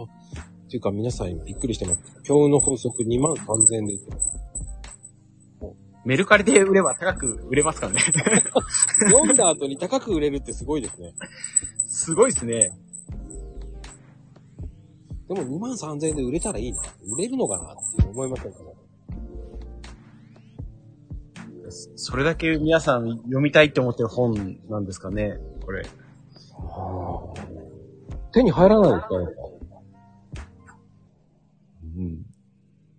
[0.00, 0.22] あ。
[0.66, 2.00] っていうか皆さんびっくりしてます。
[2.26, 4.42] 今日の法則2万3000円で売ってます。
[6.04, 8.00] メルカリで売れば高く売れますからね。
[9.10, 11.14] 読んだ後に高く売れるってすごいですね。
[11.86, 12.70] すごいですね。
[15.34, 16.82] でも2万3000円で売れたらいいな。
[17.14, 18.64] 売れるのかなって思いませんかね？
[21.96, 25.86] それだけ皆さん読みたいって思ってる本なんですかね、これ。
[28.32, 29.32] 手に入らないですかやっぱ。
[31.96, 32.26] うん。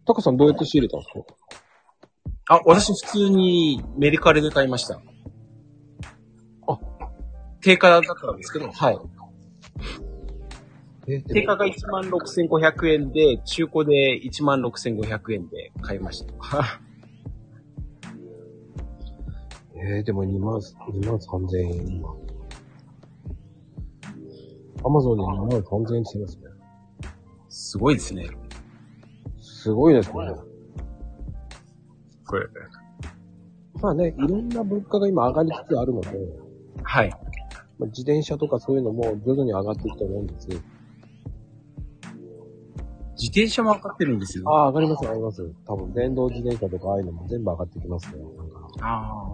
[0.06, 2.56] タカさんどうやって仕入れたんですか？
[2.56, 5.00] あ、私普通にメルカリで買いました。
[6.68, 6.80] あ、
[7.62, 9.00] 定価だったんですけど、はい。
[11.08, 16.34] え、定価が16,500円で、中古で16,500円で買いました。
[19.76, 22.16] えー、でも2万、2万3000円今。
[24.86, 26.44] アマゾンで2万3000円してますね。
[27.50, 28.28] すごいですね。
[29.40, 30.14] すごいですね。
[32.26, 32.48] これ。
[33.82, 36.10] まあね、いろんな物価が今上がりつつあるので、
[36.84, 37.10] はい。
[37.78, 40.48] まあ、自転車とかそういうのも徐々に上がっていくと思うんです。
[43.24, 44.44] 自転車も上がってるんですよ。
[44.52, 45.54] ああ、上がります、上がります。
[45.66, 48.22] 多分、電動自転車とかああいうのも全部上がってきますね。
[48.22, 49.34] なんか、あ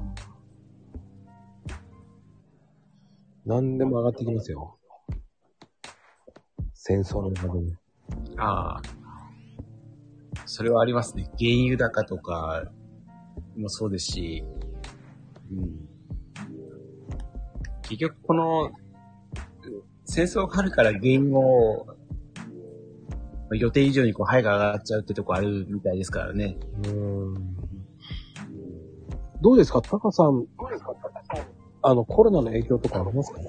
[3.48, 4.78] 何でも上がってきますよ。
[6.76, 7.80] 戦争の中でね。
[8.38, 8.44] あ。
[8.44, 8.82] ああ。
[10.46, 11.24] それはありますね。
[11.40, 12.72] 原油高とか
[13.58, 14.44] もそうですし、
[15.52, 15.90] うん。
[17.82, 18.70] 結局この、
[20.06, 21.99] 戦争があるから原油も、
[23.50, 26.58] まあ予定以上にこう、早が上がっちゃうってとこあるみたいですからね。
[26.84, 27.56] うーん。
[29.42, 29.82] どうですか？
[29.82, 30.46] タカさん、
[31.82, 33.40] あの、コロナの影響とかありますか？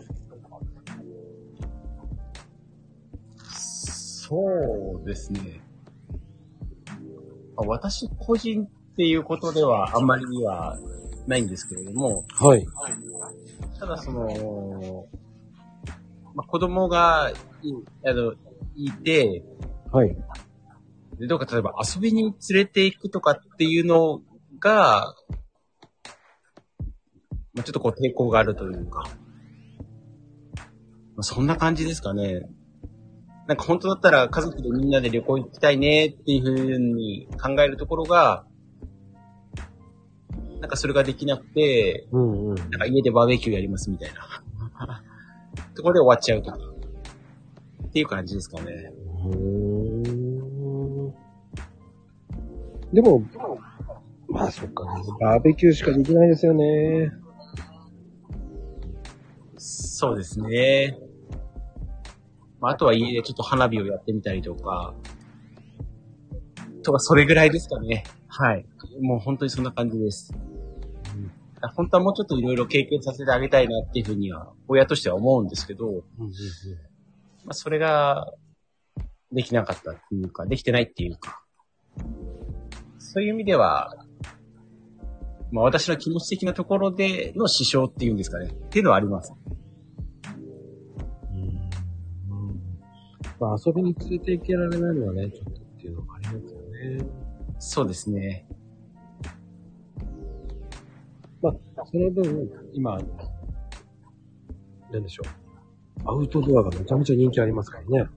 [4.33, 5.61] そうですね。
[7.57, 10.79] まあ私個人っていうことではあんまりは
[11.27, 12.65] ないんですけれども、はい。
[13.81, 15.09] ただその、
[16.35, 17.33] まあ、子供が
[17.63, 17.73] い
[18.09, 18.35] あの
[18.77, 19.43] いて、
[19.93, 20.17] はい。
[21.19, 24.23] でどうか例えば遊びに連れて行くとかっていうの
[24.59, 25.15] が、
[27.53, 29.07] まあ、ちょっとこう抵抗があるというか、ま
[31.19, 32.49] あ、そんな感じですかね。
[33.49, 38.47] なんか本当だったら家族でみんなで旅行行きたいねっていうふうに考えるところが、
[40.61, 42.55] なんかそれができなくて、うんうん。
[42.55, 45.03] なんか家でバーベキューやりますみたいな。
[45.75, 46.59] ところで終わっちゃうとか。
[47.89, 48.93] っていう感じですかね。
[52.93, 53.23] でも、
[54.29, 54.85] まあそっか、
[55.21, 57.13] バーベキューしかできないですよね。
[59.57, 60.99] そうですね。
[62.61, 64.95] まあ、あとは家でちょっと花火をやってみたりとか、
[66.83, 68.05] とか、それぐらいですかね。
[68.29, 68.67] はい。
[69.01, 70.33] もう本当にそんな感じです。
[71.75, 76.05] 本当はもうちょっといろいろ経験させてあげたいなっていうふうには、親としては思うんですけど、
[77.45, 78.33] まあ、それが、
[79.33, 81.45] できなかったっていうか、できてないっていうか、
[83.13, 83.93] そういう意味では、
[85.51, 88.47] まあ私の気持ち的なところでの支障っていうんですかね。
[88.47, 89.35] っていうのはあります。
[93.41, 96.61] まあ遊びに連れて行けられないのはね、ちょっとっていうのがありますよ
[96.99, 97.05] ね。
[97.59, 98.47] そうですね。
[101.43, 101.55] まあ、
[101.91, 102.97] その分、今、
[104.93, 105.25] なんでしょ
[106.05, 106.09] う。
[106.09, 108.09] アウトドアがめちゃめちゃ人気ありますからね。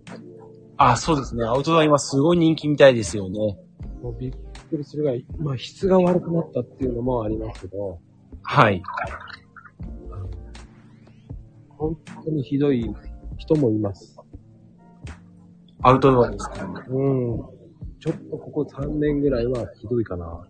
[0.78, 1.46] あ、そうですね。
[1.46, 3.58] アウトドア今すごい人気みたいですよね。
[4.04, 4.32] もうびっ
[4.74, 8.00] くりするぐらい、まあ質が悪くなったっていうのもありますけど、
[8.42, 8.82] はい。
[11.70, 12.94] 本当にひどい
[13.38, 14.18] 人もいます。
[15.82, 17.38] アウトドアですか、うん。
[18.00, 20.48] ちょっとここ3年ぐらいはひどいかな。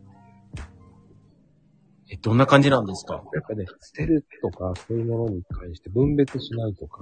[2.10, 3.24] え、どんな感じなんですか？
[3.34, 7.02] やっぱね、捨てるとか、そういうものに関して分別しないとか、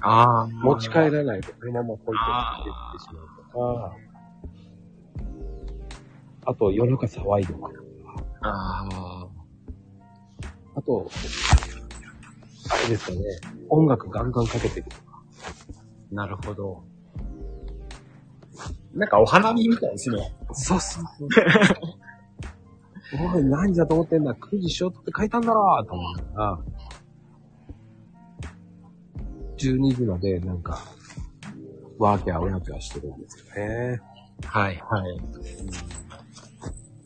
[0.00, 0.46] ああ。
[0.62, 2.14] 持ち帰らないと、そのまま置いてっ
[2.92, 3.96] てしまうとか、
[6.48, 7.84] あと夜中騒いでおくとか、
[8.40, 9.28] ああ。
[10.76, 11.10] あと、
[12.70, 13.18] あれですかね、
[13.68, 15.22] 音楽ガンガンかけてるとか。
[16.10, 16.84] なるほど。
[18.94, 20.34] なんかお花見みたいですね。
[20.52, 21.28] そうそうそう。
[23.36, 26.58] おい、何時だと思ってんだ ?9 時しようって書いたんだろと思うから、
[29.58, 30.78] 12時までなんか、
[31.98, 34.00] ワーキャーワーキャーしてるんですよね。
[34.46, 35.97] はい、はい。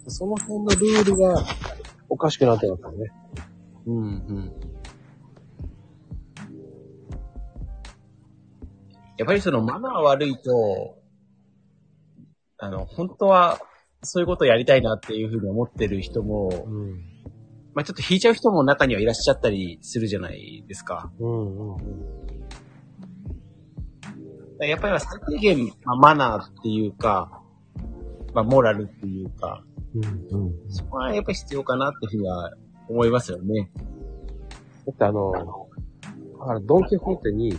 [0.08, 1.44] その辺のルールが
[2.08, 3.12] おかしくなってますよね。
[3.86, 4.52] うん、うん。
[9.18, 10.98] やっぱりそのマナー悪いと、
[12.58, 13.60] あの、本当は
[14.02, 17.12] そういうことをやりたいなっていうふうに思ってる人も、うん。
[17.74, 21.10] まあちょっと引いちゃう人も中にはいらっしゃったりするじゃないですか。
[21.18, 21.76] うんうん
[24.52, 27.42] だからやっぱり最低限、まあ、マナーっていうか、
[28.34, 29.64] まあモラルっていうか、
[29.94, 30.04] うん。
[30.04, 30.70] うんうん。
[30.70, 32.52] そこはやっぱり必要かなっていうふうには
[32.88, 33.70] 思いますよね。
[34.86, 35.32] だってあの、
[36.40, 37.58] あのドンキホーテに、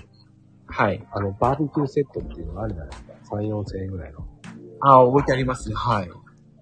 [0.68, 1.06] はい。
[1.12, 3.36] あの、バーベキューセットっていうのがあるじゃないですか。
[3.38, 4.28] 3、4千円ぐらいの。
[4.82, 5.76] ああ、覚えてありますね。
[5.76, 6.10] はい。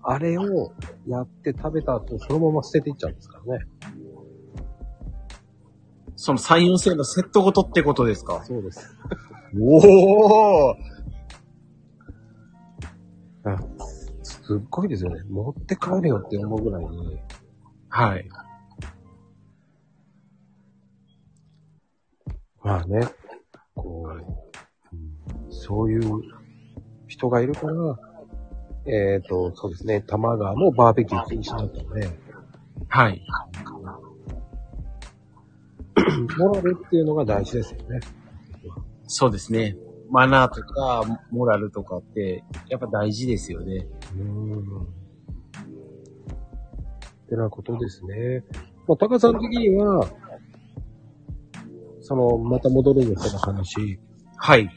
[0.03, 0.73] あれを
[1.07, 3.65] やって食べた後、そのまま捨てていっちゃうんですからね。
[6.15, 8.43] その3、4世のセットごとってことですか？
[8.43, 8.95] そうです。
[9.59, 9.77] お
[10.71, 10.75] お
[14.43, 15.21] すっごいですよね。
[15.29, 17.19] 持って帰れよって思うぐらいに。
[17.89, 18.27] はい。
[22.63, 23.07] まあね、
[23.75, 24.51] こう、うん
[25.51, 26.01] そういう
[27.07, 27.99] 人がいるから、
[28.85, 32.09] えっ、と、そうですね、玉川もバーベキュー禁止だったので、
[32.87, 33.21] はい。
[36.39, 37.99] モラルっていうのが大事ですよね。
[39.07, 39.75] そうですね。
[40.11, 43.87] マナーとか、モラルとかって、やっぱ大事ですよね。
[44.17, 44.81] うん。
[44.81, 44.85] っ
[47.29, 48.43] てなことですね。
[48.87, 50.05] まあ、タカさん的には、
[52.01, 53.99] その、また戻るんですけど話、
[54.35, 54.69] はい。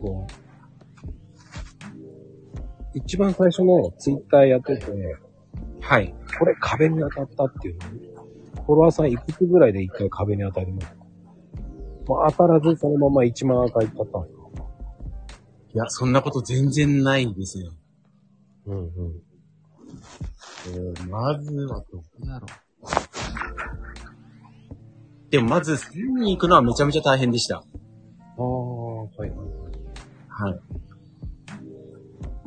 [0.00, 0.32] こう、
[2.94, 5.16] 一番最初のツイッターやってて、
[5.80, 6.14] はい。
[6.38, 10.97] これ壁に当たったっていうのフォロワーさんいくつぐらいで一回壁に当たります？
[12.08, 14.18] かまあ、当たらずそのまま1万赤いっちゃった
[15.74, 17.68] いや、そんなこと全然ないですね。
[18.66, 18.88] うんうん。
[20.66, 22.50] えーまずはどこだろう。
[25.30, 25.76] でもまず、1000
[26.18, 27.56] 人行くのはめちゃめちゃ大変でした。
[27.56, 27.62] あ
[28.40, 29.30] あ、はいはい。
[30.28, 30.60] はい。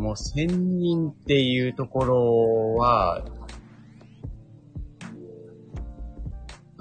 [0.01, 3.23] もう1000人っていうところは、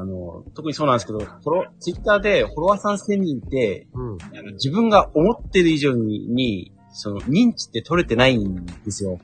[0.00, 4.18] あの、特にそうなんですけど、フォロ、ツイッターでフォロワーさん1000人って、うん。
[4.36, 9.18] あの自分が思ってる以上に、にその認知って取れてないんですよ。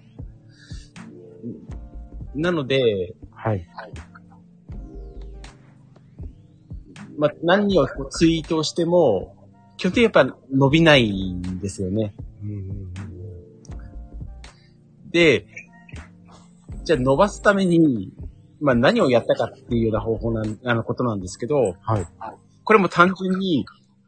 [2.35, 3.67] なので、はい。
[7.17, 9.35] まあ、何をツイートをしても、
[9.79, 12.15] 基本的にやっぱ伸びないんですよね。
[12.43, 12.93] うん
[15.11, 15.47] で、
[16.85, 18.13] じゃあ伸ばすために、
[18.61, 22.07] まあ何をやったかっていうような方法なん、あのことなんですけど、はい。
[22.65, 23.65] これも単純に、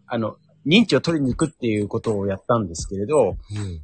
[0.06, 0.36] あの、
[0.66, 3.36] 認知を取りに行くっていうことをやったんですけれど、うん。
[3.66, 3.80] い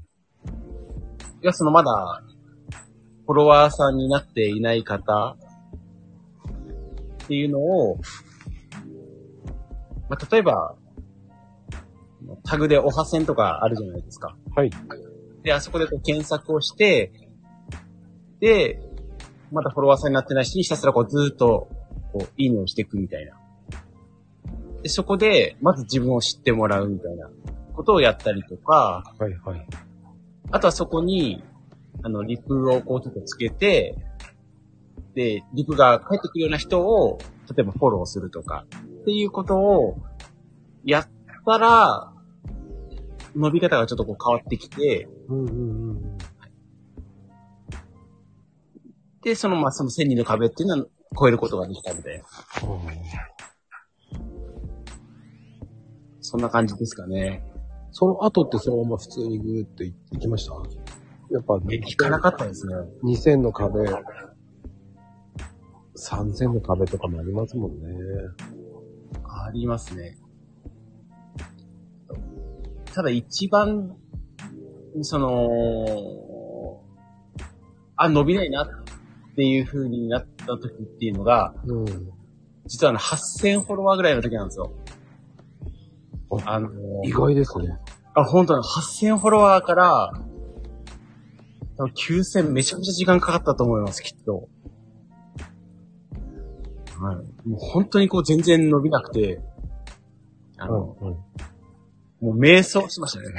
[1.42, 2.22] や、そのまだ、
[3.26, 5.36] フォロワーさんになっていない方
[7.22, 7.98] っていうのを、
[10.10, 10.76] まあ、例えば、
[12.44, 14.36] タグでおはせんとかあるじゃないですか。
[14.54, 14.70] はい。
[15.42, 17.12] で、あそこでこう検索をして、
[18.40, 18.80] で、
[19.54, 21.68] まだフォロワーさんになってない人にひたすらこうずーっと、
[22.12, 23.32] こう、いいねをしていくみたいな。
[24.82, 27.30] で、そこで、まず自分を知ってもらうみたいな。
[27.74, 29.66] ことをやったりとか、はいはい。
[30.50, 31.42] あとはそこに、
[32.02, 33.96] あの、リプをこうちょっとつけて、
[35.14, 37.18] で、リプが返ってくるような人を、
[37.56, 38.66] 例えばフォローするとか、
[39.02, 39.98] っていうことを、
[40.84, 41.08] やっ
[41.44, 42.12] たら、
[43.36, 45.93] 伸び方がちょっとこう変わってきて、うんうんうん
[49.24, 50.86] で、その、まあ、その1000人の壁っていうのは
[51.18, 52.22] 超えることができたので、
[56.20, 57.42] そんな感じですかね。
[57.90, 60.54] その後ってそのまま普通にぐーっとい行きました？
[61.30, 62.74] やっぱ、え、引かなかったですね。
[63.04, 63.80] 2000の壁、
[65.96, 67.78] 3000の壁とかもありますもんね。
[69.24, 70.18] ありますね。
[72.92, 73.96] ただ一番、
[75.02, 76.82] その、
[77.96, 78.83] あ、伸びないなっ
[79.34, 81.84] ていう風になった時っていうのが、うん。
[82.66, 84.72] 実はあの8000フォロワーぐらいの時なんですよ。
[86.44, 86.70] あの、
[87.04, 87.78] 意外ですね。
[88.14, 90.12] あ、本当に8000フォロワーから、
[91.76, 94.48] 多分9000めちゃめちゃ時間かかったと思います、きっと。
[97.00, 97.16] はい。
[97.48, 99.40] もう本当にこう全然伸びなくて、
[100.56, 101.16] あの、うん。
[102.20, 103.34] もう瞑想しましたね。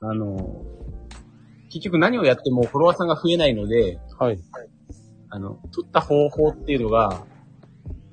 [0.00, 0.64] あの、
[1.70, 4.38] 結局何をやってもフォロワーさんが増えないので、はい。
[5.30, 7.24] あの、取った方法っていうのが、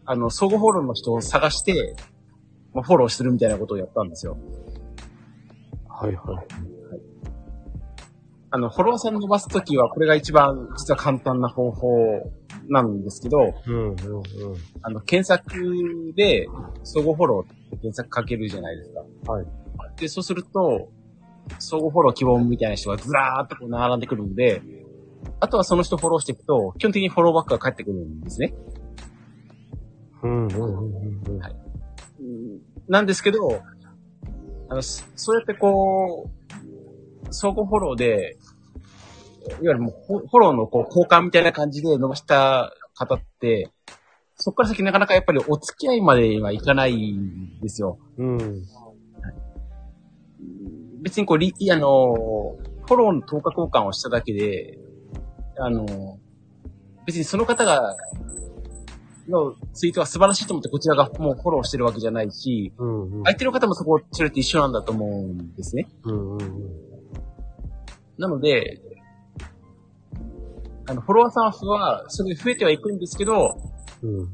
[0.06, 1.96] あの、相互フォローの人を探して、
[2.74, 4.38] まあ、フォローするみたいなことをやったんですよ。
[5.90, 6.48] はいはい。
[8.52, 12.32] あの、フォロワーさん伸ばすときは、これが一番実は簡単な方法
[12.70, 13.96] なんですけど、うんうんうん。
[14.84, 16.48] あの、検索で、
[16.84, 19.32] 相互フォローって検索かけるじゃないですか。
[19.32, 19.46] はい。
[20.00, 20.90] で、そうすると、
[21.60, 24.62] 相互フォロー希望みたいな人がずらーっとこう並んでくるんで、
[25.40, 28.54] あとはその人フォローしていくと、基本的にフォローバックが返ってくるんですね。
[30.24, 31.40] うんうんうんうん。
[31.40, 31.56] はい
[32.88, 33.62] なんですけど、
[34.70, 38.38] あの、そそうやってこう、相互フォローで、
[39.50, 43.70] いわゆるもうフォフォローのこう交換みたいな感じで伸ばした方って、
[44.36, 47.98] そこから先なかなかやっぱりお付き合いまではいかないんですよ。
[48.18, 48.64] うん。
[51.02, 54.78] 別にこう、リあの、フォローの等価交換をしただけで、
[55.58, 56.20] あの、
[57.06, 57.96] 別にその方が、
[59.30, 63.24] のツイートが素晴らしいと思ってこちらがもうフォローしてるわけじゃないし、うんうん。
[63.26, 65.88] 相手の方もそこをそれって一緒なんだと思うんですね。
[66.04, 66.88] うんうんうん。
[68.18, 68.82] なので、
[70.90, 73.58] あの、フォロワーさんは、それで増えてはいくんですけど、
[74.02, 74.30] うん。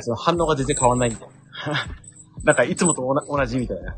[0.00, 1.34] その反応が全然変わんないみたいな。
[2.44, 3.96] なんかいつもと同同じみたいな。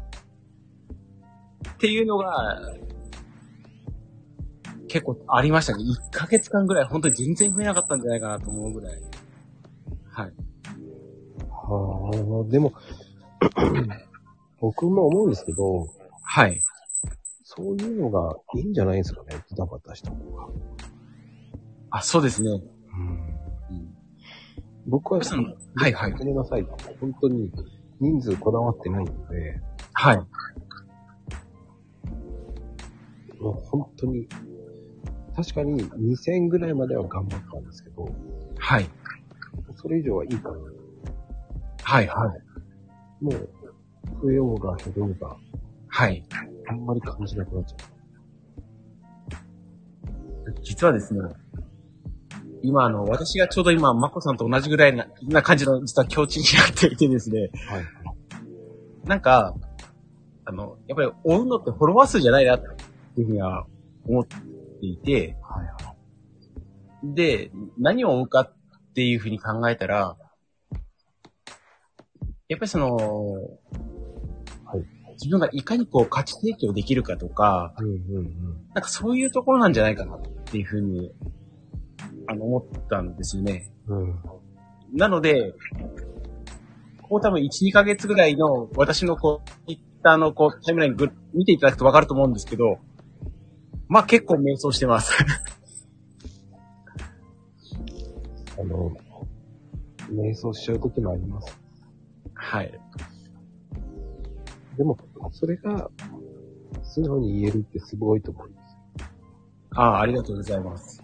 [1.82, 2.60] っていうのが、
[4.86, 5.82] 結構ありましたね。
[5.82, 9.00] 1ヶ月間ぐらい本当に全然増えなかったんじゃないかなと思うぐらい。
[10.12, 10.32] はい。
[11.50, 12.72] はあ、でも、
[14.60, 15.88] 僕も思うんですけど、
[16.22, 16.62] はい。
[17.42, 20.46] そういうのがいいんじゃないですかね、ドタバタした方が。
[21.90, 22.48] あ、そうですね。
[22.48, 22.62] うん。
[24.86, 26.62] 僕は、そのはいはいごめんなさい。
[27.00, 27.50] 本当に
[27.98, 29.60] 人数こだわってないので、
[29.94, 30.22] はい。
[33.43, 34.28] もう本当に、
[35.34, 38.09] 確かに2000ぐらいまでは頑張ったんですけど、
[38.59, 38.88] はい。
[39.74, 40.59] それ以上はいいかな。
[41.82, 42.07] はい。
[42.07, 42.36] は
[43.20, 43.24] い。
[43.24, 43.51] もう、
[44.22, 45.36] 増えようが減ろうが、
[45.88, 46.24] はい。
[46.68, 47.76] あんまり感じなくなっちゃ
[50.62, 51.20] 実はですね、
[52.62, 57.72] 今あの、私がちょうど今、マコさんと同じぐらいなな感じの実は境地になっていてですね、う。
[57.72, 57.84] はい。
[59.05, 59.55] なんか、
[60.45, 62.66] あの、やっぱり追うのってフォロワー数じゃないなって
[63.20, 63.66] いうふうには
[64.06, 64.36] 思って
[64.80, 65.94] いて、はいは
[67.02, 68.54] で、何を追うかっ
[68.94, 70.16] ていうふうに考えたら、
[72.48, 73.02] やっぱりその、は
[74.78, 77.82] い自分がいかにこう価値提供できるかとか、い。
[77.82, 78.32] うんうんうん。
[78.74, 81.12] なんかそういうところなんじゃないかなっていうふうに、
[82.26, 83.70] あの、思ったんですよね。
[83.86, 84.20] うん。
[84.92, 85.54] なので、
[87.02, 92.78] こう多分1、2ヶ月ぐらいの私のこう、ツイッターのこう、タイムラインぐ見ていただくとわかると思うんですけど、
[93.93, 95.12] まあ結構迷走してます。
[98.59, 98.90] あの、
[100.11, 101.59] 瞑想しちゃう時もあります。
[102.32, 102.72] はい。
[104.78, 104.97] でも、
[105.30, 105.90] それが、
[106.82, 109.09] 素直に言えるってすごいと思うんですよ。
[109.72, 111.03] ああ、ありがとうございます。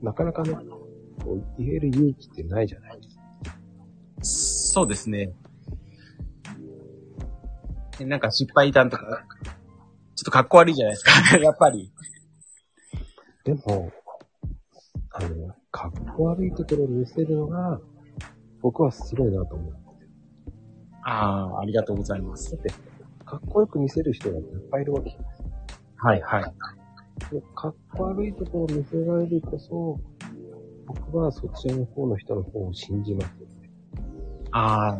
[0.00, 0.56] なかなかね、
[1.58, 3.00] 言える勇気ってないじゃない。
[4.22, 5.32] そうですね。
[7.98, 9.24] でなんか失敗談とか、
[10.14, 11.10] ちょっとかっこ悪いじゃないですか。
[11.42, 11.90] やっぱり。
[13.48, 13.90] でも、
[15.10, 17.80] あの、かっこ悪いところを見せるのが、
[18.60, 19.74] 僕はすごいなと思う。
[21.02, 22.52] ああ、ありがとうございます。
[22.52, 22.68] だって、
[23.24, 27.34] かっこよく見せる人がいっぱいいるわけじゃないはい、はい。
[27.34, 29.98] でかっこ悪いところを見せられるこそ、
[30.86, 33.30] 僕はそっちの方の人の方を信じます。
[34.50, 34.98] ああ、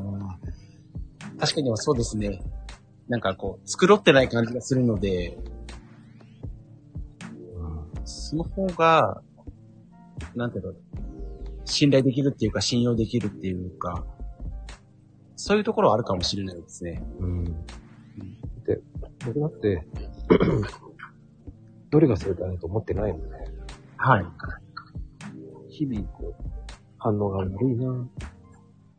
[1.39, 2.41] 確かにそうですね。
[3.09, 5.37] なんかこう、繕ってない感じがするので、
[8.09, 9.23] その方が、
[10.35, 10.73] なんていうの、
[11.65, 14.07] 信頼できるっていうか、信用できるっていうか、
[15.37, 17.03] そういうところはあるかもしれないですね。
[17.21, 17.45] うん。
[17.45, 18.81] で、
[19.27, 19.87] 僕だって、
[21.91, 23.37] どれが正解だと思ってないので、
[23.99, 24.25] はい。
[25.69, 26.45] 日々、こう、
[26.99, 28.09] 反応が悪いな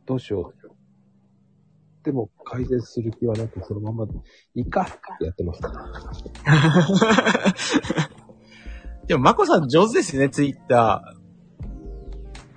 [0.06, 0.70] どうしよう。
[2.04, 4.06] でも、改善する気はなく、そのまま、
[4.56, 5.68] いいかってやってますか
[6.46, 8.06] ら。
[9.10, 11.16] でも、まこさん上手ですよね、ツイッタ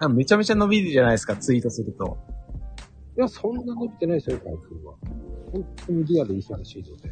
[0.01, 0.09] ー。
[0.11, 2.19] めちゃめちゃ伸びるじゃないですか、ツイートすると。
[3.17, 4.95] いや、そんな伸びてないですよ、最近は。
[5.51, 7.11] 本当にリアル忙しいので。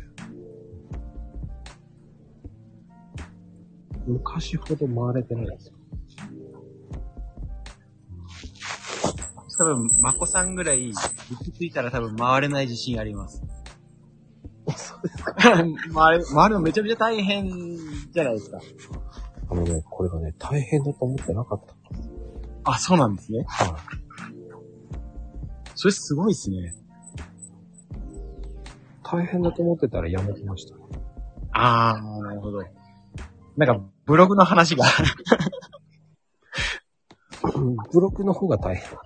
[4.07, 5.75] 昔ほど回れてないですよ。
[9.57, 13.43] 多分、まこさんぐらい、行き着いたら多分回れない自信あります。
[14.77, 15.35] そうですか。
[15.41, 16.19] 回る、回
[16.51, 17.49] るのめちゃめちゃ大変
[18.13, 18.61] じゃないですか。
[19.51, 21.75] あのね、これがね、大変だと思ってなかった。
[22.65, 23.45] あ、そうなんですね。
[23.49, 23.71] はい。
[25.75, 26.75] それすごいですね。
[29.03, 30.77] 大変だと思ってたらやめてました。
[31.53, 32.63] ああ、なるほど。
[33.57, 34.85] なんか、ブログの話が。
[37.55, 39.01] うんブロックの方が大変だっ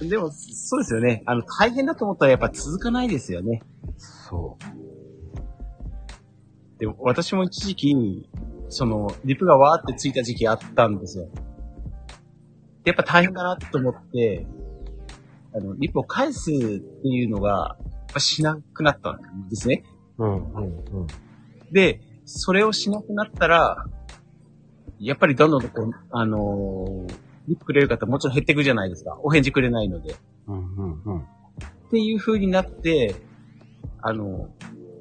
[0.00, 0.04] た。
[0.04, 1.22] でも、そうですよね。
[1.26, 3.62] あの、大変だと思ったらやっぱ続かないですよね。
[3.96, 4.58] そ
[6.78, 8.28] でも、私も一時期、
[8.68, 11.28] その、リプがわーってついた時期あったんですよ。
[12.84, 14.46] でやっぱ大変だなと思って、
[15.54, 19.84] あの、リプを返すっていうのが、やっぱしなくなったんですね。
[20.18, 20.24] う。
[20.24, 20.68] うん、うん、う
[21.04, 21.06] ん。
[21.72, 23.86] で、それをしなくなったら、
[24.98, 29.18] やっぱりどんどんこう、あのーリップくれる方もちろん減っていくじゃないですか。
[29.22, 30.16] お返事くれないので。
[30.48, 31.18] うん、うん、うん。
[31.20, 31.22] っ
[31.90, 33.14] ていう風になって、
[34.02, 34.50] あの、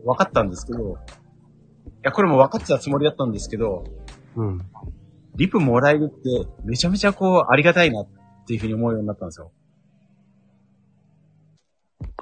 [0.05, 1.24] 分かったんですけど、い
[2.06, 3.84] や、これも分かってたつもりだったんですけど、
[4.36, 4.62] うん。
[5.36, 8.08] リプもらえるって、めちゃめちゃこう、ありがたいなっ
[8.47, 9.51] ていう風に思うようになったんですよ。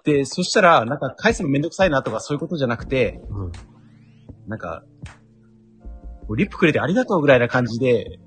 [0.05, 3.51] で、そしたら、なんか返すのめんどくさいなとかそういうことじゃなくて、うん。
[4.47, 4.83] なんか、
[6.35, 8.19] リップくれてありがとうぐらいな感じで、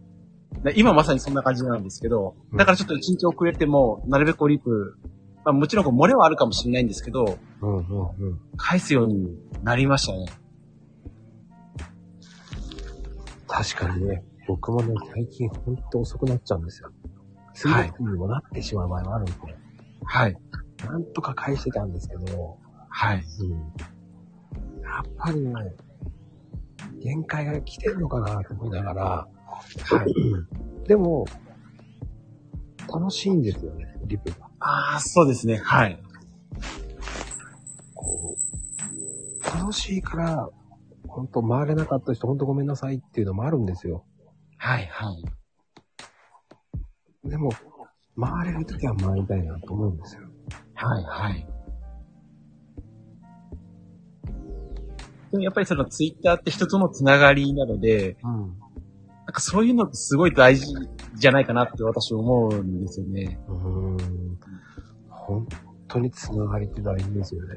[0.63, 4.97] な今まさにそんな感じなんですけど、だからちょっと一日遅れても、なるべくこうリップ、
[5.45, 7.85] まあもちろんこう漏れはあるかもしれないんですけど、うん、うん、う
[8.35, 8.41] ん。
[8.57, 10.27] 返すようになりましたね。
[13.49, 16.91] 確かにね、僕もね、最近ほんと遅くなっちゃうんですよ。
[17.55, 19.33] 次の日にもなってしまう場合もあるんで、
[20.05, 20.37] はい。
[20.85, 23.25] なんとか返してたんですけど、はい。
[23.41, 23.51] うん。
[24.83, 25.53] やっぱりね、
[27.03, 29.29] 限界が来てるのかなと思いながら、は
[30.07, 30.15] い。
[30.87, 31.27] でも、
[32.93, 34.49] 楽しいんですよね、リプが。
[34.61, 35.57] ああ、そうですね。
[35.57, 35.99] はい。
[37.95, 40.51] こう、楽しいから、
[41.17, 44.05] 本当回れなかった人、本当ごめんなさいっていうのもあるんですよ。
[44.59, 45.11] はい、は
[47.25, 47.29] い。
[47.29, 47.51] でも、
[48.21, 50.23] 回れるときは回りたいなと思うんですよ。
[50.75, 51.49] はい、はい。
[55.31, 58.31] でもやっぱりそのツイッターって人とのつながりなので、うん。
[58.31, 60.67] なんかそういうのってすごい大事
[61.15, 63.41] じゃないかなって私思うんですよね。
[63.49, 64.39] うーん。
[65.09, 65.49] 本
[65.89, 67.55] 当につながりって大事ですよね。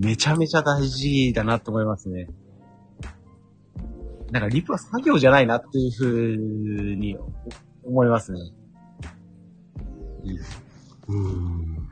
[0.00, 2.28] めちゃめちゃ大事だなと思いますね。
[4.30, 7.16] なんかリプは作業じゃないなっていうふうに
[7.84, 8.40] 思いますね。
[11.08, 11.88] うん。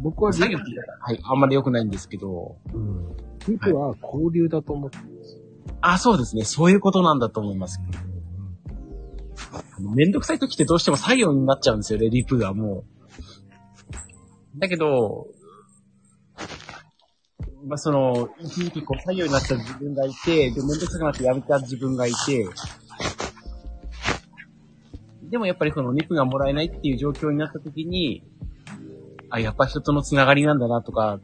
[0.00, 3.16] 僕はリ作業って言い方はい、あんまり良くないんですけど、うん。
[3.48, 4.98] リプは交流だと思って、
[5.80, 6.44] あ、そうですね。
[6.44, 7.80] そういうことなんだと思います。
[9.80, 12.84] めんどくさい時ってどうしても作業になっちゃうんですよね、リプがも
[14.56, 14.58] う。
[14.58, 15.28] だけど、
[17.68, 22.46] まあ、その、一時期こう作業になった自分がいて、で、めんどくさくなってやめた自分がいて、
[25.30, 28.24] でもやっぱりこのリプがもらえないっていう状況になった時に、
[29.28, 31.20] あ、やっぱ人とのつながりなんだなとか、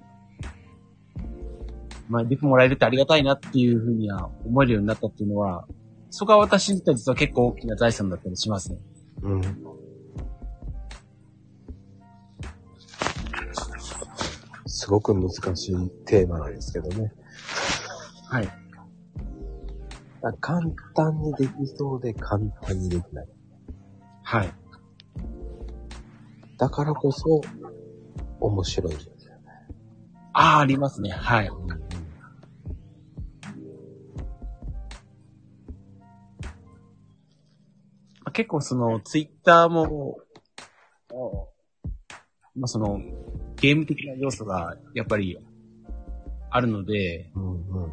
[2.08, 5.66] まあ、リプもらえるってありがたいなっていうふうには思えるようになったっていうのは、
[6.10, 8.78] そこは私にとっては実は結構大きな財産だったりしますね。
[9.22, 9.73] うん。
[14.76, 17.12] すごく難しいテーマなんですけどね。
[18.28, 18.48] はい。
[20.40, 20.60] 簡
[20.96, 23.28] 単にできそうで簡単にできない。
[24.24, 24.52] はい。
[26.58, 27.40] だからこそ、
[28.40, 29.42] 面白いんですよね。
[30.32, 31.10] ああ、ありますね。
[31.10, 31.50] はい。
[31.50, 31.56] ま
[38.24, 40.18] あ結構その、ツイッターも、
[42.56, 43.00] まあその、
[43.56, 45.38] ゲーム的な要素がやっぱり
[46.50, 47.92] あるので、うんうん。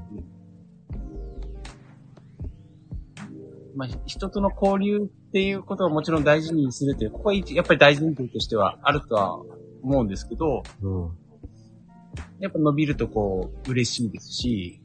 [3.76, 9.40] まあ人との交流っていうことはもちろん大事にするという、ここは一やっぱり大前提としてはあるとは
[9.82, 11.12] 思うんですけど、うん。
[12.40, 14.82] やっぱ伸びるとこう、嬉しいですし、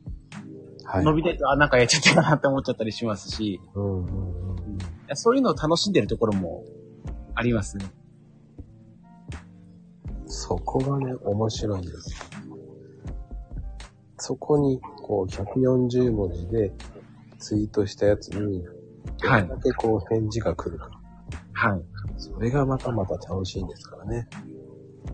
[0.84, 1.04] はい。
[1.04, 4.76] 伸びないと、あ、なんかやっちゃったかなって思っちゃったりしますし、うんうんうん。
[4.76, 6.64] いやそういうのを楽しんでるところも
[7.34, 7.86] ありますね。
[10.26, 12.16] そこがね、面白いんですよ。
[14.18, 16.72] そこに、こう、140文字で
[17.38, 18.66] ツイートしたやつに、
[19.22, 20.90] はいどれだけこう、返事が来るか。
[21.52, 21.82] はい。
[22.18, 24.28] それがまたまた楽しいんですからね。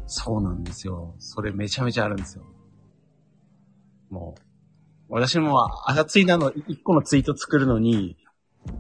[0.07, 1.15] そうなんですよ。
[1.19, 2.45] それめちゃめちゃあるんですよ。
[4.11, 8.17] もう、私も朝ツイなの1個のツイート作るのに、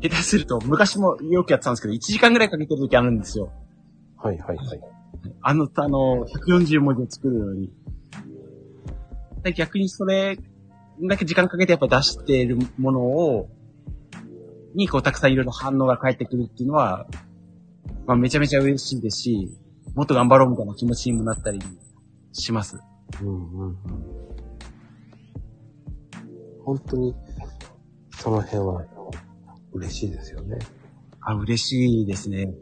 [0.00, 3.52] 下手すると昔もよくやってたんですけど、1時間ぐらいかけてる時あるんですよ。
[4.16, 4.80] はいはいはい。
[5.40, 7.72] あの、あの、140文字を作るのに。
[9.42, 10.38] で逆にそれ
[11.08, 13.48] だけ時間かけてやっぱ出しているものを、
[14.74, 17.06] にこうたくさんいろいろ反応が返ってくるっていうのは、
[18.06, 19.48] まあめちゃめちゃ嬉しいですし、
[19.94, 21.58] もっと頑張ろうみたいな気持ちにもなったり
[22.32, 22.78] します。
[23.20, 23.76] うんうんうん。
[26.64, 27.14] 本当に、
[28.16, 28.84] その辺は
[29.72, 30.58] 嬉しいですよね。
[31.20, 32.54] あ、嬉しいですね。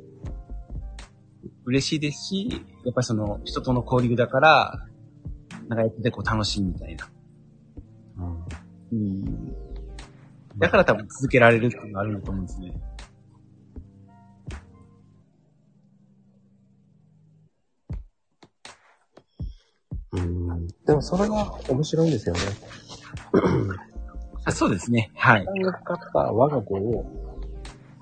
[1.70, 2.48] 嬉しいですし、
[2.84, 4.86] やっぱりその人との交流だから、
[5.68, 7.08] なんかやっててこう楽しいみたいな。
[8.18, 8.98] うん。
[8.98, 9.54] うん。
[10.58, 12.74] だから多分続けられるっていうのがあるんだと思うんですね。
[20.12, 20.66] うん。
[20.66, 22.40] でもそれが面白いんですよね。
[24.44, 25.12] あそうですね。
[25.14, 25.42] はい。
[25.42, 27.04] 時間がかかった我が子を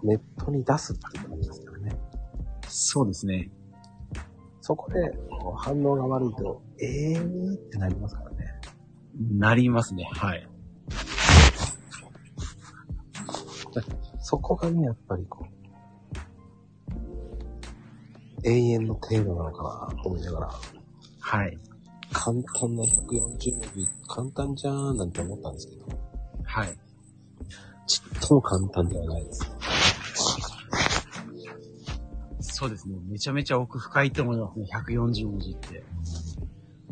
[0.02, 1.98] ネットに出すっていう感じですからね。
[2.68, 3.50] そうですね。
[4.68, 5.00] そこで
[5.56, 8.36] 反応が悪いと、ええーってなりますからね。
[9.18, 10.06] なりますね。
[10.12, 10.46] はい。
[14.20, 15.46] そこがね、やっぱりこ
[18.44, 20.50] う、永遠のテーマなのかなと思いながら、
[21.18, 21.58] はい。
[22.12, 22.90] 簡単な140
[23.22, 25.86] 文字、簡単じゃーんなんて思ったんですけど、
[26.44, 26.76] はい。
[27.86, 29.50] ちっとも簡単ではないです。
[32.58, 32.96] そうですね。
[33.08, 34.66] めちゃめちゃ奥深いと思いますね。
[34.74, 35.84] 140文字って。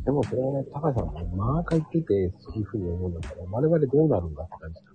[0.05, 4.95] でもそれはね、高橋さんがマーカー言ってて、そういうふうに思うんだったら、我々どうなるんだって感じなん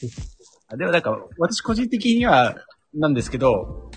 [0.00, 0.38] です。
[0.68, 2.54] あでもなんか、私個人的には、
[2.94, 3.90] なんですけど、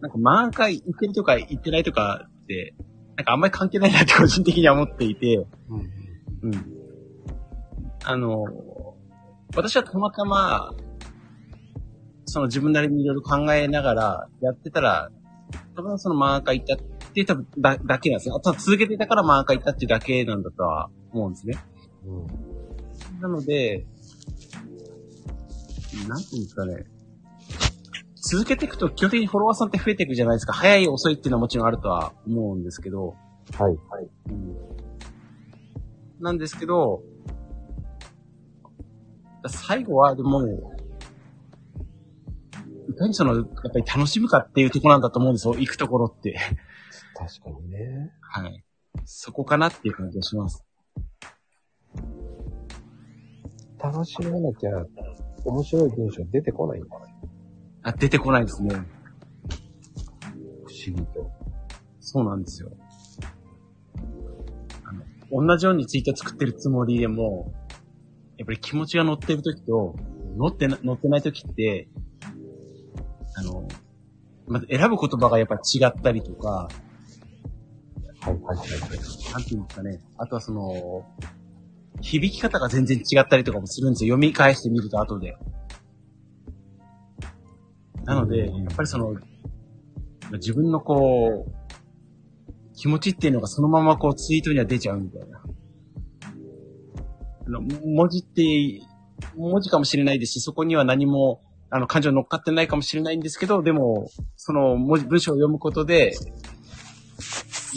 [0.00, 2.74] なんか満開行ってるとか行ってないとかって、
[3.14, 6.50] なんかあんまり関係ないなって個人的には思っていて、うん。
[6.50, 6.64] うん。
[8.02, 8.44] あの、
[9.54, 10.74] 私はたまたま、
[12.26, 15.10] その自分なりにいろいろ考えながらやってたら、
[15.74, 16.78] 多分そのマーカー行ったっ
[17.12, 18.36] て多分だだけなんですよ。
[18.36, 21.58] あとは続けてたからマーカー行ったっていうだけなんだとは思うんですね。
[22.04, 23.20] うん。
[23.20, 23.86] なので、
[26.08, 26.84] なんていうんですかね。
[28.28, 30.52] 続けていくと基本的にフォロワーさんって増えていくじゃないですか。
[30.52, 33.14] 早い遅いっていうのはもちろんあるとは思うんですけど、
[33.56, 33.76] はい。
[33.88, 34.08] はい。
[36.18, 37.02] なんですけど、
[39.46, 40.50] 最後はでも、い
[42.98, 45.54] かにその、やっぱり楽しむかっていうところなんだと思うんですよ。
[45.54, 46.36] 行くところって。
[47.14, 48.12] 確かにね。
[48.20, 48.64] はい。
[49.04, 50.64] そこかなっていう感じがします。
[53.78, 54.70] 楽しまなきゃ、
[55.44, 57.00] 面白い文章出てこないんですよ。
[57.82, 58.74] あ、出てこないですね。
[58.74, 58.80] 不
[60.72, 61.30] 思議と。
[62.00, 62.70] そうなんですよ。
[64.84, 67.52] あの、同じようにツイート作ってるつもりでも、
[68.38, 69.94] やっぱり気持ちが乗ってる時と、
[70.36, 71.88] 乗ってな、乗ってない時って、
[74.46, 76.68] まず選ぶ言葉がやっぱ違ったりとか、
[78.20, 79.32] はいはいはいはい。
[79.32, 80.00] なんていうんですかね。
[80.18, 81.04] あとはその、
[82.00, 84.14] 響き方が全然違ったりとかもするんですよ。
[84.14, 85.36] 読み返してみると後で。
[88.04, 89.16] なので、やうんっぱりその、
[90.32, 91.52] 自分のこう、
[92.74, 95.42] 気持ちっていうのがそのままこうツイートには出ちゃうみたいな。
[97.46, 98.42] あの文字って、
[99.36, 101.40] 文字かもしれないですし、そこには何も、
[101.76, 106.14] あの、感情乗っかってないかもしれないんですけど、でも、その文字、文章を読むことで、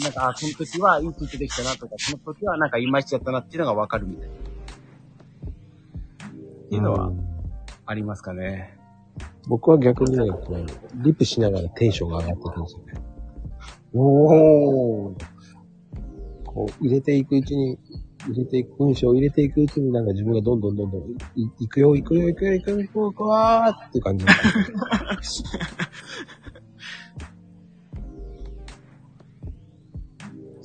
[0.02, 4.34] なんか、あこの時はいいツイートできたなとか、この時はなんかいまいちだったなっていうのがわかるみたいな。
[4.34, 4.38] っ
[6.70, 7.30] ていうのはん
[7.84, 8.78] ありますかね。
[9.48, 10.66] 僕は逆にね、こう、
[11.02, 12.92] リップしながらテンションが上がっていくんですよね。
[13.92, 15.14] おー。
[16.46, 17.78] こう、入れていくうちに、
[18.28, 21.00] 入れていく、文章を入れていくうちになんか自分がどんどんどんどん、
[21.36, 24.26] い、いくよ、いくよ、いくよ、いくよ、いくよ、わーって感じ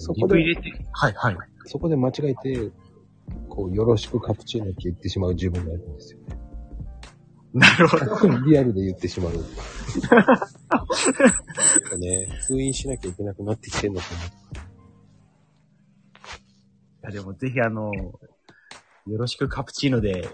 [0.06, 0.86] そこで、リプ入れて。
[0.92, 1.38] はいはい。
[1.66, 2.72] そこで間違えて、
[3.50, 6.20] こう、よろしくカプチーノって言ってしまう自分がいるんですよ。
[7.54, 8.06] なるほど。
[8.46, 9.34] リアルで言ってしまう。
[11.98, 14.65] ね、封印しなきゃいけなくなってきてんのかい
[17.06, 20.28] やでもぜひあの、よろしくカプチーノで、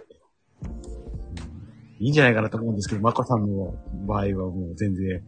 [1.99, 3.75] いいんじゃないかなと思うんですけど、マコさんの
[4.07, 5.23] 場合はもう全然。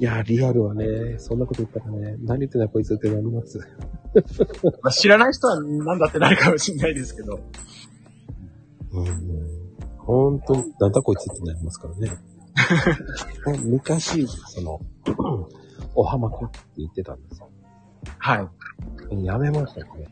[0.00, 3.58] いや、リアルはね、そんなこと言ったらね、何言ってんだこいつってなります。
[4.82, 7.38] まあ、知らない人はなんだってなるかもしれないですけど。
[8.92, 9.68] うん。
[9.98, 12.10] 本当に、なんだこいつってなりますからね。
[13.64, 14.80] 昔、その、
[15.94, 17.50] お浜子って言ってたんですよ。
[18.18, 18.50] は
[19.10, 19.24] い。
[19.24, 20.08] やめましたね。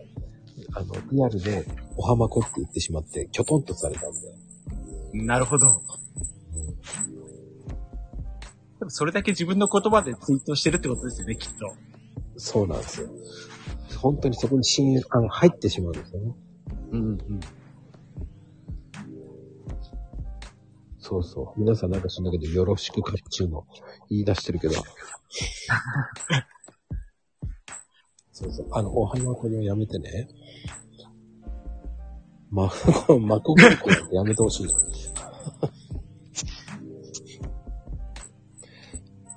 [0.76, 1.66] あの、リアルで、
[1.96, 5.24] お浜子って言ってしまって、きょとんとされたんで。
[5.24, 5.68] なるほど。
[8.78, 11.74] でもそれだけ自分の言葉でツイートしてるってことですよね、きっと。
[12.36, 13.08] そうなんですよ。
[13.96, 16.34] 本当にそこに信あの入ってしまうんですよね。
[16.92, 17.40] うんうん。
[20.98, 21.60] そうそう。
[21.60, 23.66] 皆さんなんか知んだけど、よろしくカプチーノ
[24.10, 24.74] 言い出してるけど。
[28.32, 28.68] そうそう。
[28.72, 30.28] あの、お花これをやめてね。
[32.50, 32.64] ま、
[33.20, 34.66] まこごっこなんてやめてほしい。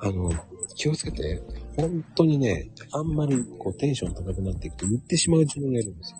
[0.01, 0.31] あの、
[0.75, 1.41] 気をつけて、
[1.75, 6.17] 本当にね、あんまりこうテンション高くなっていくと言ってしまう自分がいるんですよ。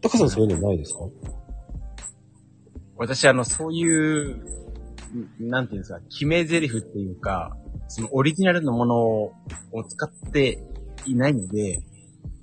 [0.00, 1.00] タカさんそういうのないですか？
[2.96, 4.44] 私、あの、そういう、
[5.40, 7.56] なんていうんですか、決め台詞っていうか、
[7.88, 9.32] そのオリジナルのものを
[9.88, 10.58] 使って
[11.06, 11.80] いないので、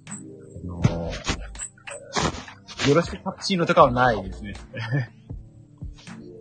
[0.10, 0.82] あの
[2.88, 4.54] よろしくカプチーノとかはないですね。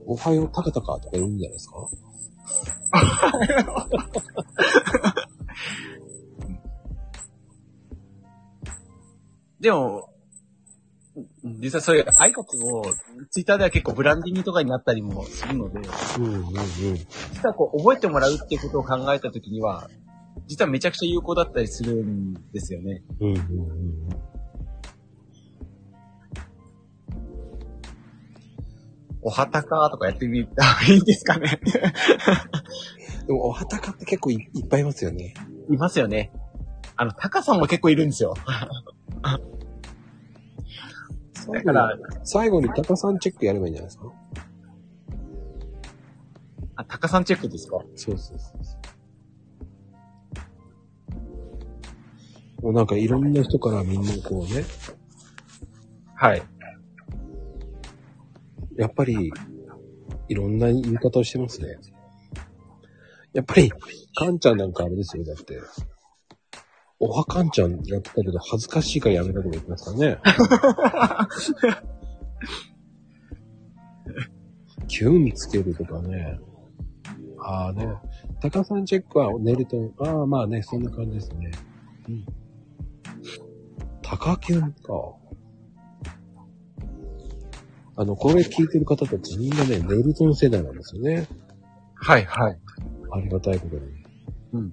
[0.07, 1.77] おはようタカタカとか言うんじゃないですか？
[9.61, 10.11] でも、
[11.61, 12.85] 実はそういう挨拶を、
[13.31, 15.81] ツイッターでは結構ブランディングとかになったりもするので、
[16.19, 16.45] うんうんうん。
[16.53, 19.89] 実はこう覚えてもらうっていうことを考えたときには、
[20.49, 23.03] 実はめちゃくちゃ有効だったりするんですよね。
[23.21, 23.45] うんうんうん。
[29.27, 31.59] おはたかとかやってみたらいいですかね。
[33.27, 35.33] でも、おはたかって結構いいっぱいいますよね。
[35.71, 36.31] いますよね。
[36.97, 38.35] あの、タカさんも結構いるんですよ。
[41.53, 44.13] だから、最後にタカさんチェックやればいいんじゃないですか？
[46.77, 47.79] あ、タカさんチェックですか？
[47.97, 48.77] そうそうそうそ
[52.61, 52.65] う。
[52.65, 54.65] もうなんかいろんな人からみんなこうね、
[56.15, 56.43] はい。
[58.77, 59.33] やっぱり、
[60.29, 61.77] いろんな言い方をしてますね。
[63.33, 63.73] やっぱり、
[64.15, 65.61] カンちゃんなんかあれですよ、だって。
[67.01, 70.19] おはかんちゃんやってたけど、恥ずかしいからやめたとか言ってますからね。
[74.89, 76.39] キュンつけるとかね。
[77.39, 77.89] ああね。
[78.41, 81.51] タカさんチェックは寝ると、ああまあね、そんな感じですね。
[82.09, 82.25] うん。
[84.03, 85.24] タカキュンか。
[87.97, 91.29] あの、これ聞いてる方たちみんなね、ネルトン世代なんですよね。
[91.95, 92.59] はい、はい。
[93.13, 93.83] ありがたいことに。
[94.55, 94.73] うん。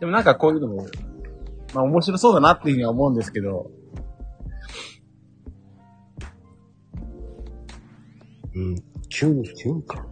[0.00, 0.86] でもなんかこういうのも、
[1.74, 3.70] まあ面白そうだなっていうふうには思うんですけど、
[8.54, 8.76] うん。
[9.08, 10.04] キュン、キュンか。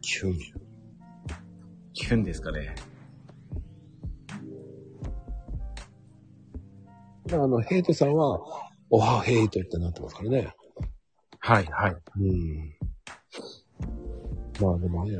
[0.00, 0.36] キュン。
[1.92, 2.74] 聞くんですかね。
[7.32, 10.54] あの、ヘイトさんは、おはヘイトってなってますからね。
[11.40, 11.96] はい、はい。
[12.20, 12.74] うん。
[14.60, 15.18] まあでもね、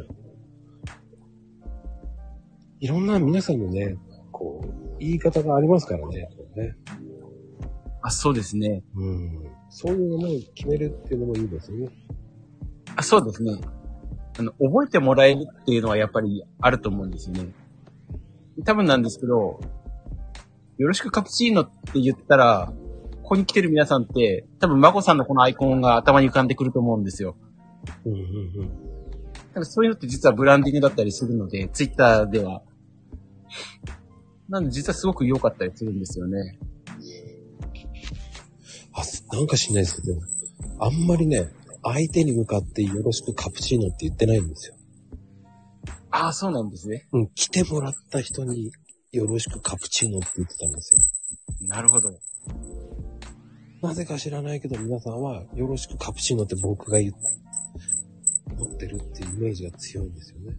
[2.81, 3.97] いろんな皆さんのね、
[4.33, 6.29] こう、言い方がありますからね。
[6.57, 6.77] ね
[8.03, 8.83] あ、そうですね。
[8.95, 9.45] うん。
[9.69, 11.89] そういうのも決めるっていうのもいいですよね。
[12.97, 13.61] あ、そうですね。
[14.39, 17.53] あの、覚えてもらえるっていうのはやっぱりあると思うんですよね。
[18.65, 19.61] 多分なんですけど、
[20.79, 22.73] よろしくカプチーノって言ったら、
[23.29, 27.37] ここに来てる皆さんって、多分、マコさんのこのアイコンが頭に浮かんでくると思うんですよ。
[28.07, 28.71] うんうんうん。
[29.53, 32.63] 多分そういうのって実はブランディングだったりするので、ツイッターでは。
[34.49, 36.59] なんで実はすごく良かったりするんですよね。
[38.95, 39.03] あ、
[39.37, 40.19] なんか知んないですけど、
[40.79, 41.51] あんまりね、
[41.83, 44.75] 相手に向かってよろしくカプチーノって言ってないんですよ。
[46.13, 47.07] ああ、そうなんですね。
[47.13, 48.73] うん、来てもらった人に
[49.13, 51.03] よろしくカプチーノって言ってたんですよ。
[51.67, 52.19] なるほど。
[53.83, 57.19] なぜか知らないけど皆さんはよろしくカプチーノって僕が言って、
[58.57, 60.57] 持ってるっていうイメージが強いんですよね。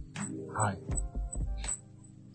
[0.54, 0.78] はい。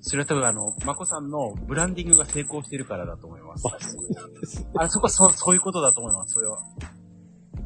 [0.01, 3.67] それは多分あの、マコさんのブランディングが成功してるからだと思います。
[3.67, 4.67] あ、そうなんですね。
[4.77, 6.59] あ、そこはそう、そういうことだと思います、それは。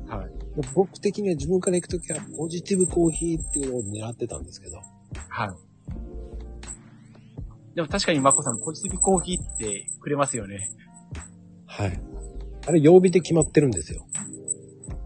[0.07, 0.31] はい。
[0.73, 4.77] 僕的には自分から行くときはポジティブコーヒーっていうのを狙ってたんですけど。
[5.27, 5.49] はい。
[7.75, 10.71] でも確かにマコさん、ポジティブコーヒーってくれますよね。
[11.65, 12.01] はい。
[12.69, 14.05] あれ曜日で決まってるんですよ。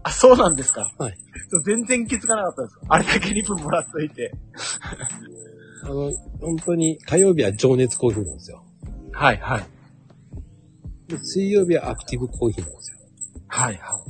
[0.02, 1.16] あ、そうなんですかはい。
[1.64, 2.78] 全然気づかなかったです。
[2.90, 4.34] あれだけリプもらっといて。
[5.82, 6.12] あの、
[6.42, 8.62] 本当に火曜日は情熱コーヒーなんですよ。
[9.12, 9.66] はい、はい。
[11.08, 12.98] で水曜日はアクティブコーヒーなんですよ。
[13.48, 14.04] はい、は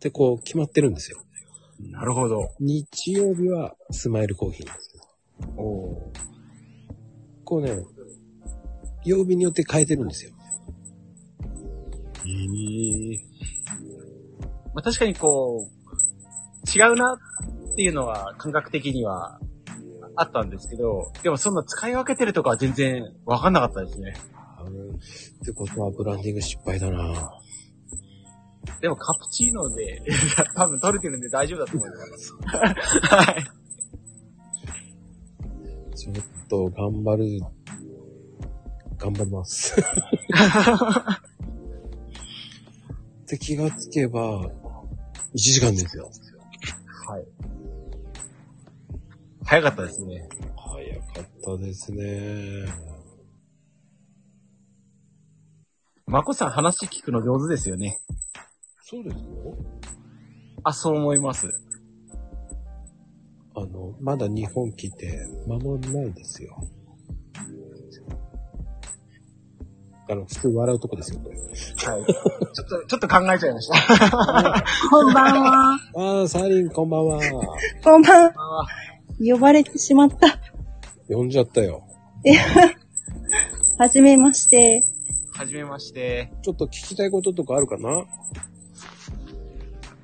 [0.00, 1.18] で、こう決まってるんですよ。
[1.78, 1.88] い。
[1.88, 2.48] なるほど。
[2.58, 5.04] 日曜日はスマイルコーヒーなんですよ。
[5.56, 6.12] お
[7.44, 7.76] こうね、
[9.04, 10.32] 曜日によって変えてるんですよ。
[12.24, 13.18] へえ。
[14.74, 15.80] まあ、確かにこう、
[16.78, 17.18] 違うな
[17.72, 19.40] っていうのは感覚的には
[20.16, 24.14] あったんですけど、でもそんな使い分けてるとかは全然わかんなかったですね。
[24.58, 24.72] あのっ
[25.44, 27.32] てことはブランディング失敗だな
[28.80, 30.02] でもカプチーノで、
[30.54, 32.34] 多分取れてるんで大丈夫だと思います。
[32.44, 33.44] はい。
[35.96, 36.14] ちょっ
[36.48, 37.40] と頑張る。
[38.98, 39.76] 頑張ります。
[43.30, 44.50] って気がつけば、
[45.34, 46.10] 1時間ですよ。
[47.06, 47.24] はい。
[49.44, 50.28] 早かったですね。
[50.56, 52.66] 早かったですね。
[56.06, 58.00] まこさん話聞くの上手ですよね。
[58.82, 59.56] そうですよ。
[60.64, 61.48] あ、そう思います。
[63.54, 66.56] あの、まだ日本来て間もないですよ。
[70.10, 71.36] あの、普通笑うとこですよ、これ。
[71.36, 72.04] はい。
[72.52, 74.64] ちょっと、ちょっと考えちゃいました。
[74.90, 75.78] こんばんは。
[75.94, 77.20] ああ、サーリンこんばんは。
[77.84, 78.32] こんばんは。
[78.34, 78.66] あ
[79.20, 80.38] 呼ばれてしまった。
[81.08, 81.84] 呼んじゃったよ。
[83.78, 84.84] はじめまして。
[85.32, 86.32] はじめまして。
[86.42, 88.04] ちょっと聞きたいこととかあるかな？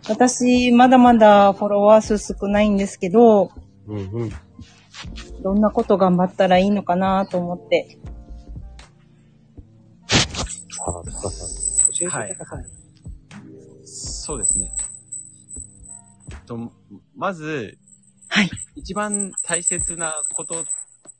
[0.09, 3.51] 私、まだまだフォロワー数少ないんですけど、
[3.89, 4.31] うんうん。
[5.43, 7.99] どんなこと頑張ったらいいのかなと思って。
[10.87, 11.49] さあ、タカさん。
[11.91, 12.65] 教えてはいタカさん。
[13.85, 14.73] そうですね。
[16.47, 16.73] と、
[17.17, 17.77] まず、
[18.29, 18.51] はい。
[18.77, 20.65] 一番大切なことっ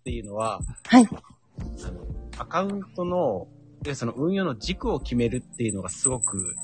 [0.05, 1.09] ていうのは、はい。
[1.09, 2.01] あの、
[2.39, 3.49] アカウントの、
[3.85, 6.57] いやその運用の軸を決めるっていうのがすごく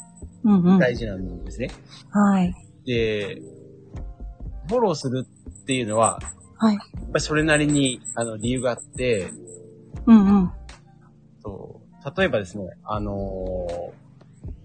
[0.44, 0.78] うんうん。
[0.78, 1.70] 大事なんですね。
[2.10, 2.54] はい。
[2.84, 3.40] で、
[4.68, 6.20] フォローするっていうのは、
[6.56, 6.74] はい。
[6.74, 9.32] やっぱりそれなりに、あの、理由があって、
[10.06, 10.50] うんうん。
[11.44, 11.71] そう
[12.16, 14.02] 例えばですね、あのー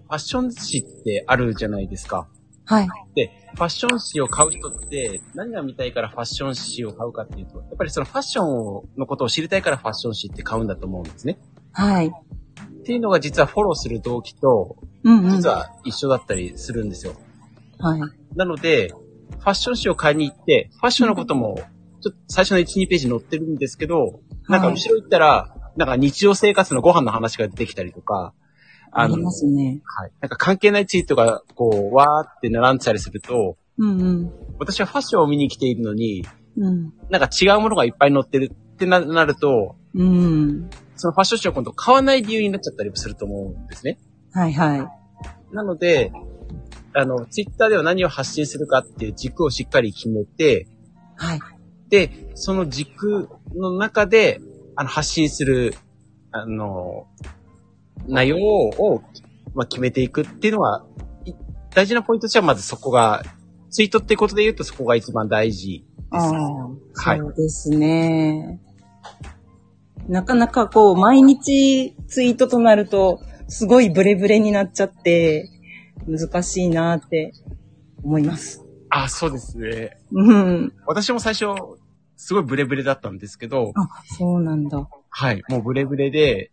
[0.08, 2.28] ファッション誌ってあるじゃないですか。
[2.64, 2.88] はい。
[3.14, 11.38] で、ファッション誌を買う人って、何が見たいからファッション誌を買うかっていうと、やっぱりそのファッションのことを知りたいからファッション誌って買うんだと思うんですね。
[11.72, 12.06] はい。
[12.08, 15.30] っていうのが実はフォローする動機と、うんうん。
[15.36, 17.14] 実は一緒だったりするんですよ。
[17.78, 18.00] はい。
[18.34, 18.94] なので、
[19.40, 21.56] ファッション誌を買いに行って、ファッションのことも、
[22.00, 28.34] ちょっと最初の1、2ページ載ってるんですけど、なんか後ろ行ったら、なんか日常生活のご飯の話が出てきたりとか、
[28.90, 29.80] ありますね。
[29.84, 30.12] はい。
[30.20, 34.32] なんか関係ないツイートが、こう、わーって並んでたりすると、うんうん。
[34.58, 36.26] 私はファッションを見に来ているのに、
[36.56, 36.92] うん。
[37.10, 40.68] なんか違うものがいっぱい載ってるってななると、うん。
[40.96, 44.00] そのファッション誌を今度買わない理由になっちゃったりもすると思うんですね。
[44.32, 45.54] はいはい。
[45.54, 46.10] なので、
[46.92, 50.66] あの、ツイッターでは何を発信するかっていう軸をしっかり決めて、
[51.14, 51.40] はい。
[51.88, 54.40] で、その軸の中で、
[54.78, 55.74] あの、発信する、
[56.30, 57.08] あの、
[58.06, 59.02] 内容を、
[59.52, 60.86] まあ、決めていくっていうのは、
[61.24, 61.32] い
[61.74, 63.24] 大事なポイントとしてはまずそこが、
[63.70, 66.26] ツイートってことで言うとそこが一番大事です。
[66.94, 68.60] はいそうですね。
[70.08, 75.50] なかなかこう、毎日ツイートとなると、すごいブレブレになっちゃって、
[76.06, 77.32] 難しいなって
[78.04, 78.64] 思います。
[78.90, 79.98] あ、そうですね。
[80.12, 80.72] うん。
[80.86, 81.46] 私も最初、
[82.18, 83.88] すごいブレブレだったんですけど、あ、
[84.18, 84.88] そうなんだ。
[85.08, 86.50] はい、もうブレブレで、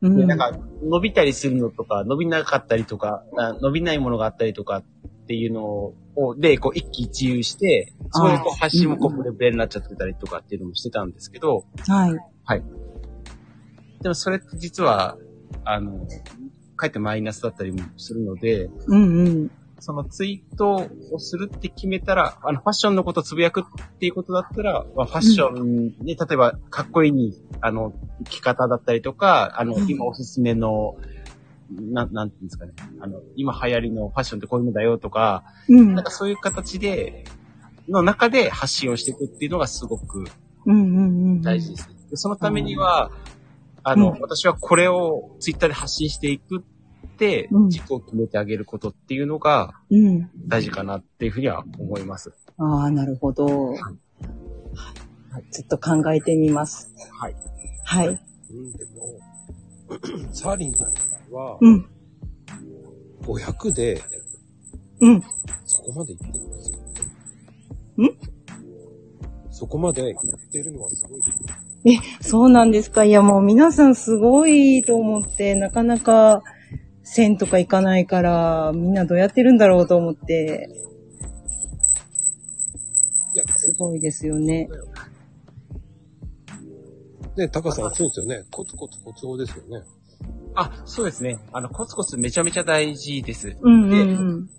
[0.00, 0.16] うん。
[0.16, 4.84] でなんか、伸びたりするのとか、伸びなかったりとか、あ伸びないものがあったりとかっ
[5.26, 11.64] ていうのを、で、こう、一喜一憂して、そこでこう、発信もこう、うんブレブレになっちゃってたりとかっていうのもしてたんですけど、
[12.44, 12.62] はい。
[14.00, 15.18] でもそれって実は、
[15.64, 16.06] あの、
[16.76, 19.50] かえってマイナスだったりもするので、うんうん。
[19.84, 23.64] そのツイートをするって決めたら、あの、ファッションのことをつぶやくっ
[23.98, 27.92] ていうことだったら、まあ、ファッションに、例えば、かっこいい、あの、
[28.30, 30.96] 着方だったりとか、あのう、ん今おすすめの、
[31.70, 32.72] なん、なんていうんですかね。
[32.98, 35.94] あの、今流行りのファッションってこういうのだよとか、うん。
[35.94, 37.24] なんかそういう形で、
[37.86, 40.24] の中で発信をしていくっていうのがすごく
[40.64, 41.42] うんうんうん。
[41.42, 41.88] 大事です。
[42.08, 43.10] でそのためには、
[43.82, 46.64] あの、うん私はこれをツイッターで発信していく
[47.68, 50.30] 軸を決めてあげることっていうのがうん。
[50.46, 52.32] 大事かなっていうふうには思います。
[52.58, 53.46] ああ、なるほど。
[53.46, 53.78] はい。
[55.50, 56.92] ちょっと考えてみます。
[57.18, 57.36] はい。
[57.84, 58.08] はい。
[58.08, 61.86] うん、でも、 サーリンさんは、うん。
[63.22, 64.00] 500で、
[65.00, 65.22] うん。
[65.66, 66.78] そこまで行ってるんですよ。
[68.06, 68.10] ん？
[69.50, 71.38] そこまで行ってるのはすごいです。
[71.86, 73.04] え、そうなんですか？
[73.04, 76.42] いや、もう皆さんすごいと思って、なかなか
[77.04, 80.70] 線とか行かないから、みんなどうやってるんだろうと思って、
[83.34, 84.68] いや、すごいですよね。
[87.36, 88.44] ね、タカさんそうですよね。
[88.50, 89.84] コツコツコツコですよね。
[90.54, 91.38] あ、そうですね。
[91.52, 93.56] あの、コツコツめちゃめちゃ大事です。
[93.60, 94.02] うんうんう
[94.36, 94.50] ん。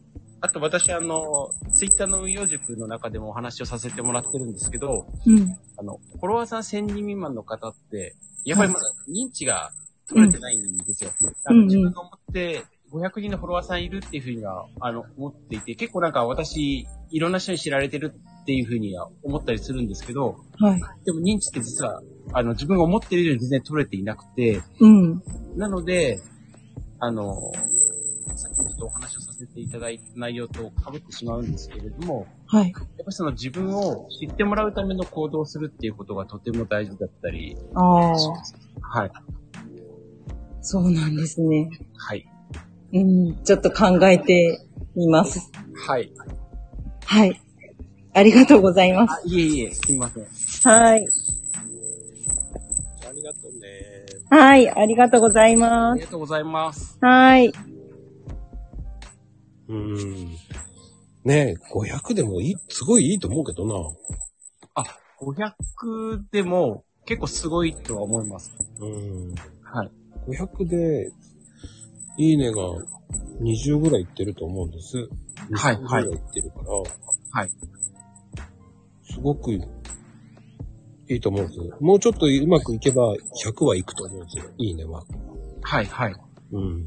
[0.42, 5.58] あと私、あの、ツイッターの運用塾の中でもお話をさせてもらってるんですけど、うん。
[5.78, 9.72] あの、フォロワーさん1000人未満の方って、やっぱりまだ認知が
[10.08, 11.12] 取れてないんですよ。
[11.46, 20.82] あの自分が思って500人のフォロワーさんいるっていうふうには、あの、思っていて、結構なんか私、いろんな人に知られてるっていうふうには思ったりするんですけど、はい。
[21.04, 22.02] でも認知って実は、
[22.34, 25.22] あの、自分が思ってるより全然取れていなくて、うん。
[25.58, 26.22] なので、
[27.00, 27.52] あの、
[28.36, 32.72] さっきもちょっとお話をさせていただいた内容と被ってしまうんですけれども、はい。
[32.72, 38.12] やっぱりその自分を知ってもらうための行動をするっていうことがとても大事だったりああ。
[38.12, 39.12] はい。
[40.66, 41.70] そうなんですね。
[41.96, 42.26] はい。
[42.94, 43.00] う
[43.32, 43.44] ん。
[43.44, 44.66] ちょっと考えて
[44.96, 45.52] みます。
[45.76, 46.12] はい。
[47.06, 47.40] はい。
[48.14, 50.26] ありがとうございまあ、いえいえ、すいません。
[50.34, 50.68] す。
[50.68, 51.08] はい。
[53.08, 54.06] ありがとうね。
[54.32, 54.70] はい。
[54.70, 56.00] ありがとうございあます。
[56.00, 56.98] りがとうございます。
[57.00, 57.54] はい。
[59.68, 60.28] うん。
[61.26, 63.76] ねえ、500でもいい、すごいいいと思うけどな。
[64.76, 64.84] あ、
[65.20, 68.52] 500でも結構すごいとは思います。
[68.80, 69.36] うん。
[69.64, 69.92] はい。
[70.28, 71.12] 500で、
[72.18, 72.62] いいねが
[73.42, 74.98] 20ぐらいいってると思うんです。
[75.54, 77.42] はい20ぐらいいってるから。
[77.42, 77.52] はい。
[79.04, 79.62] すごくい
[81.08, 81.78] いと思うんですよ。
[81.82, 84.46] もうちょっとうまくいけば100はいくと思うんですよ。
[84.58, 85.04] いいねは。
[85.62, 86.16] はい、はい。
[86.52, 86.84] うん。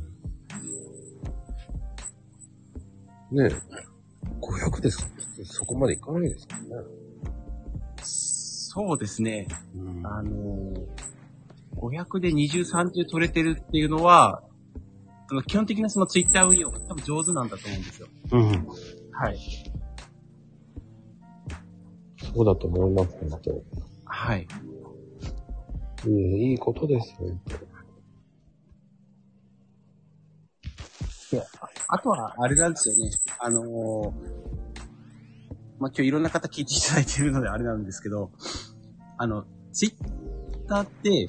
[3.31, 3.89] ねえ。
[4.41, 5.09] 500です
[5.45, 6.69] そこまでいかないですからね。
[8.03, 9.47] そうですね。
[9.75, 10.87] うんあのー、
[11.79, 14.43] 500で20、30取れてるっていうのは、
[15.29, 18.09] その基本的なそのツイッター運用が多分上手なんだと思うんですよ。
[18.33, 18.67] うん。
[19.13, 19.39] はい。
[22.35, 23.63] そうだと思います、本当
[24.05, 24.47] はい。
[26.07, 27.59] いいいいことですよ、本
[31.89, 33.11] あとは、あれなんですよね。
[33.39, 34.11] あのー、
[35.79, 38.31] まあ、今日いろんな方聞いていただいているのであれなんですけど、
[39.17, 41.29] あの、ツイッターって、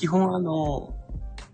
[0.00, 0.94] 基本あの、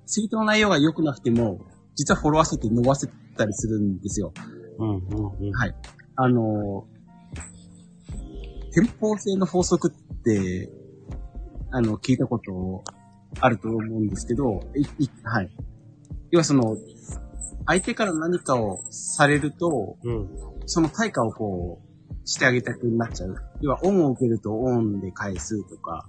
[0.07, 1.67] ツイートの内容が良くなくても、
[1.97, 4.33] 実はフォロワー数って伸ばせたりするんですよ。
[4.79, 5.51] うん、うん、うん。
[5.51, 5.75] はい。
[6.15, 6.87] あの、
[8.73, 10.71] 店舗性の法則って、
[11.73, 12.85] あの、聞いたこと
[13.41, 15.51] あると思うんですけど、いいはい。
[16.31, 16.77] 要はその、
[17.67, 20.29] 相手から何かをされると、うん。
[20.67, 23.35] その対価をこう、してあげたくなっちゃう。
[23.61, 26.07] 要は、恩を受けると恩で返すとか、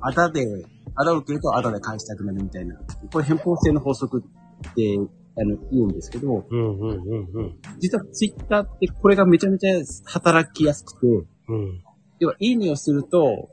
[0.00, 0.64] あだで、
[0.96, 2.76] あだを受けるとあだで返したくなるみたいな。
[3.12, 4.98] これ偏方性の法則って、
[5.36, 7.58] あの、言うんですけど、うん、うん、うん、うん。
[7.80, 11.06] 実はツイッターってこれがめちゃめちゃ働きやすくて、
[11.48, 11.82] うん。
[12.20, 13.50] 要は、いいねをすると、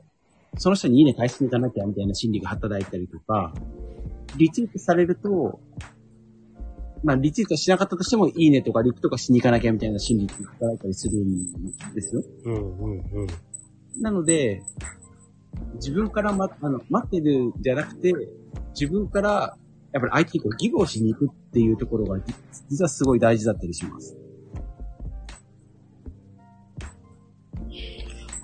[0.58, 3.52] その人にいいね返していかなきゃみたいな心理が働いたりとか、
[4.36, 5.60] リツイートされると、
[7.04, 12.22] まあ、リツイートしなかったとしても、いいねとかリプとかしに行かなきゃみたいな心理が働いたりするんですよ。
[12.44, 13.26] うん、うん、うん。
[14.00, 14.62] なので、
[15.74, 18.12] 自分からま、あの、待ってるんじゃなくて、
[18.78, 19.56] 自分から、
[19.92, 22.34] やっぱり相手にこうギブをしに行くっていうところが、じ
[22.70, 24.16] 実はすごい大事だったりします。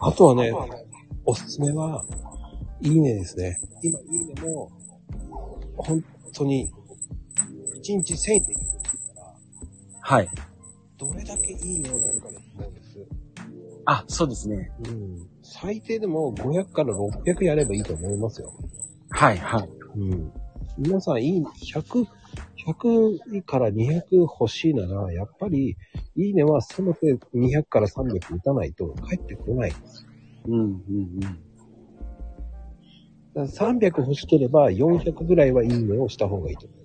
[0.00, 0.52] あとはね、
[1.24, 2.04] おすすめは、
[2.80, 3.58] いいねですね。
[3.82, 4.70] 今、いいねも、
[5.76, 6.72] 本当に、
[7.76, 8.74] 1日1000円できるか
[9.16, 9.34] ら、
[10.00, 10.28] はい。
[10.98, 13.06] どれだけいいねをやるかだと思うんです。
[13.86, 14.70] あ、そうですね。
[14.86, 15.27] うん。
[15.50, 18.52] 最低でも500から600やればいいと思いますよ。
[19.10, 19.68] はい、はい。
[19.96, 20.32] うん。
[20.76, 22.06] 皆さん、いい、100、
[22.66, 25.76] 100から200欲しいなら、やっぱり、
[26.16, 29.72] いいねはせめて200から300打たないと帰ってこない。
[30.46, 31.20] うん、うん、うん。
[31.20, 31.36] だか
[33.34, 36.78] ら300欲しければ400ぐらいはいいねをした方がいいと思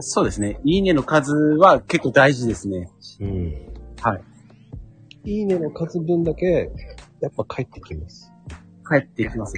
[0.00, 0.60] そうですね。
[0.64, 2.90] いいねの数は結構大事ですね。
[3.20, 3.24] う。
[3.24, 3.54] うん。
[4.00, 5.30] はい。
[5.30, 6.70] いいねの数分だけ、
[7.26, 8.32] やっぱ帰ってきます。
[8.88, 9.54] 帰ってきます。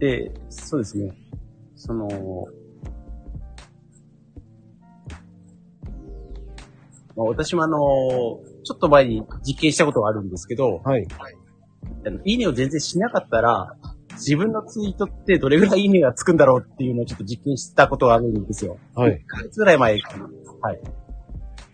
[0.00, 1.12] で、そうですね。
[1.76, 2.08] その、
[7.14, 11.06] まあ、私もあの、ちょっと前に実験したことがあるんですけど、はい。
[12.04, 13.76] あのいいねを全然しなかったら、
[14.14, 18.78] 自分のツイートってどれぐらいいいねがつくんだろうっていうのをちょっと実験したことがあるんですよ。
[18.94, 19.18] はい1。
[19.26, 20.28] ヶ月ぐらい前かな。
[20.62, 20.80] はい。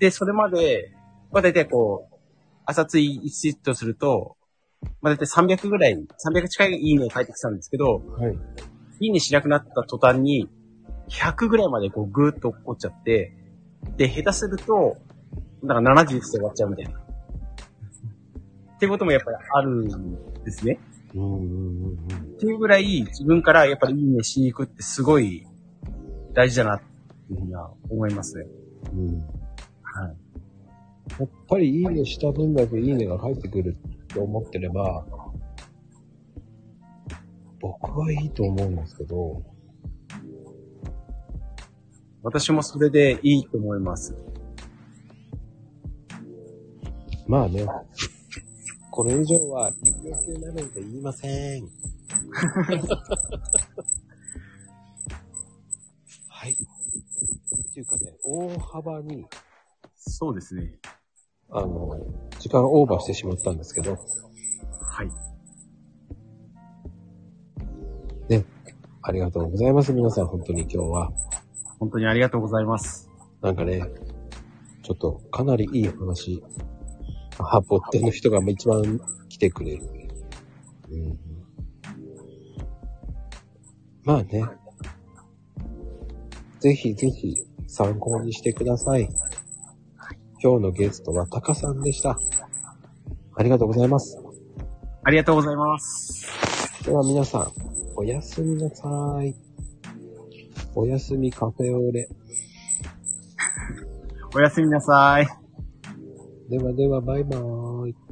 [0.02, 0.90] で、それまで、
[1.30, 2.14] まあ大体こう、
[2.66, 4.36] 朝ツイートすると、
[5.00, 8.36] まあ大体300ぐらい、300近いいいねを返ってきたんですけど、はい。
[8.98, 10.48] いいねしなくなった途端に、
[11.08, 13.32] 100ぐらいまでこうぐーっと落っこっちゃって、
[13.96, 14.96] で、下手すると、
[15.62, 16.98] なんか70で終わっちゃうみたいな。
[16.98, 20.80] ってこともやっぱりあるんですね。
[21.14, 21.94] うんうんうんうん。
[21.94, 25.46] っていうぐらい自分からやっぱりいいねしに行くってすごい
[26.34, 28.46] 大事だなっていうふうには思いますね。
[28.94, 29.41] うん。
[29.94, 30.16] はい。
[31.20, 35.04] やっぱりいいねした分だけいいねが返ってくるって思ってれば、
[37.60, 39.42] 僕はいいと思うんですけど、
[42.22, 44.16] 私もそれでいいと思います。
[47.26, 47.66] まあね、
[48.90, 49.72] これ以上は
[50.04, 51.68] 有給なので言いません。
[56.28, 56.52] はい。
[56.52, 56.56] っ
[57.74, 59.26] ていうかね、大幅に、
[60.04, 60.74] そうですね。
[61.50, 61.96] あの、
[62.38, 63.96] 時間オーバーしてしまったんですけど、
[64.80, 65.32] はい。
[69.04, 69.92] ありがとうございます。
[69.92, 71.12] 皆さん、本当に今日は。
[71.80, 73.10] 本当にありがとうございます。
[73.40, 73.82] なんかね、
[74.84, 76.40] ちょっとかなりいい話、
[77.36, 79.82] ハポッテの人が一番来てくれる。
[80.92, 81.18] うん、
[84.04, 84.44] まあね、
[86.60, 87.34] ぜひぜひ
[87.66, 89.08] 参考にしてください。
[90.42, 92.18] 今日のゲストはタカさんでした。
[93.36, 94.18] ありがとうございます。
[95.04, 96.84] ありがとうございます。
[96.84, 97.52] では皆さん、
[97.94, 98.88] おやすみなさ
[99.22, 99.36] い。
[100.74, 102.08] おやすみカフェオレ。
[104.34, 105.28] おやすみなさい。
[106.50, 108.11] ではではバイバーイ。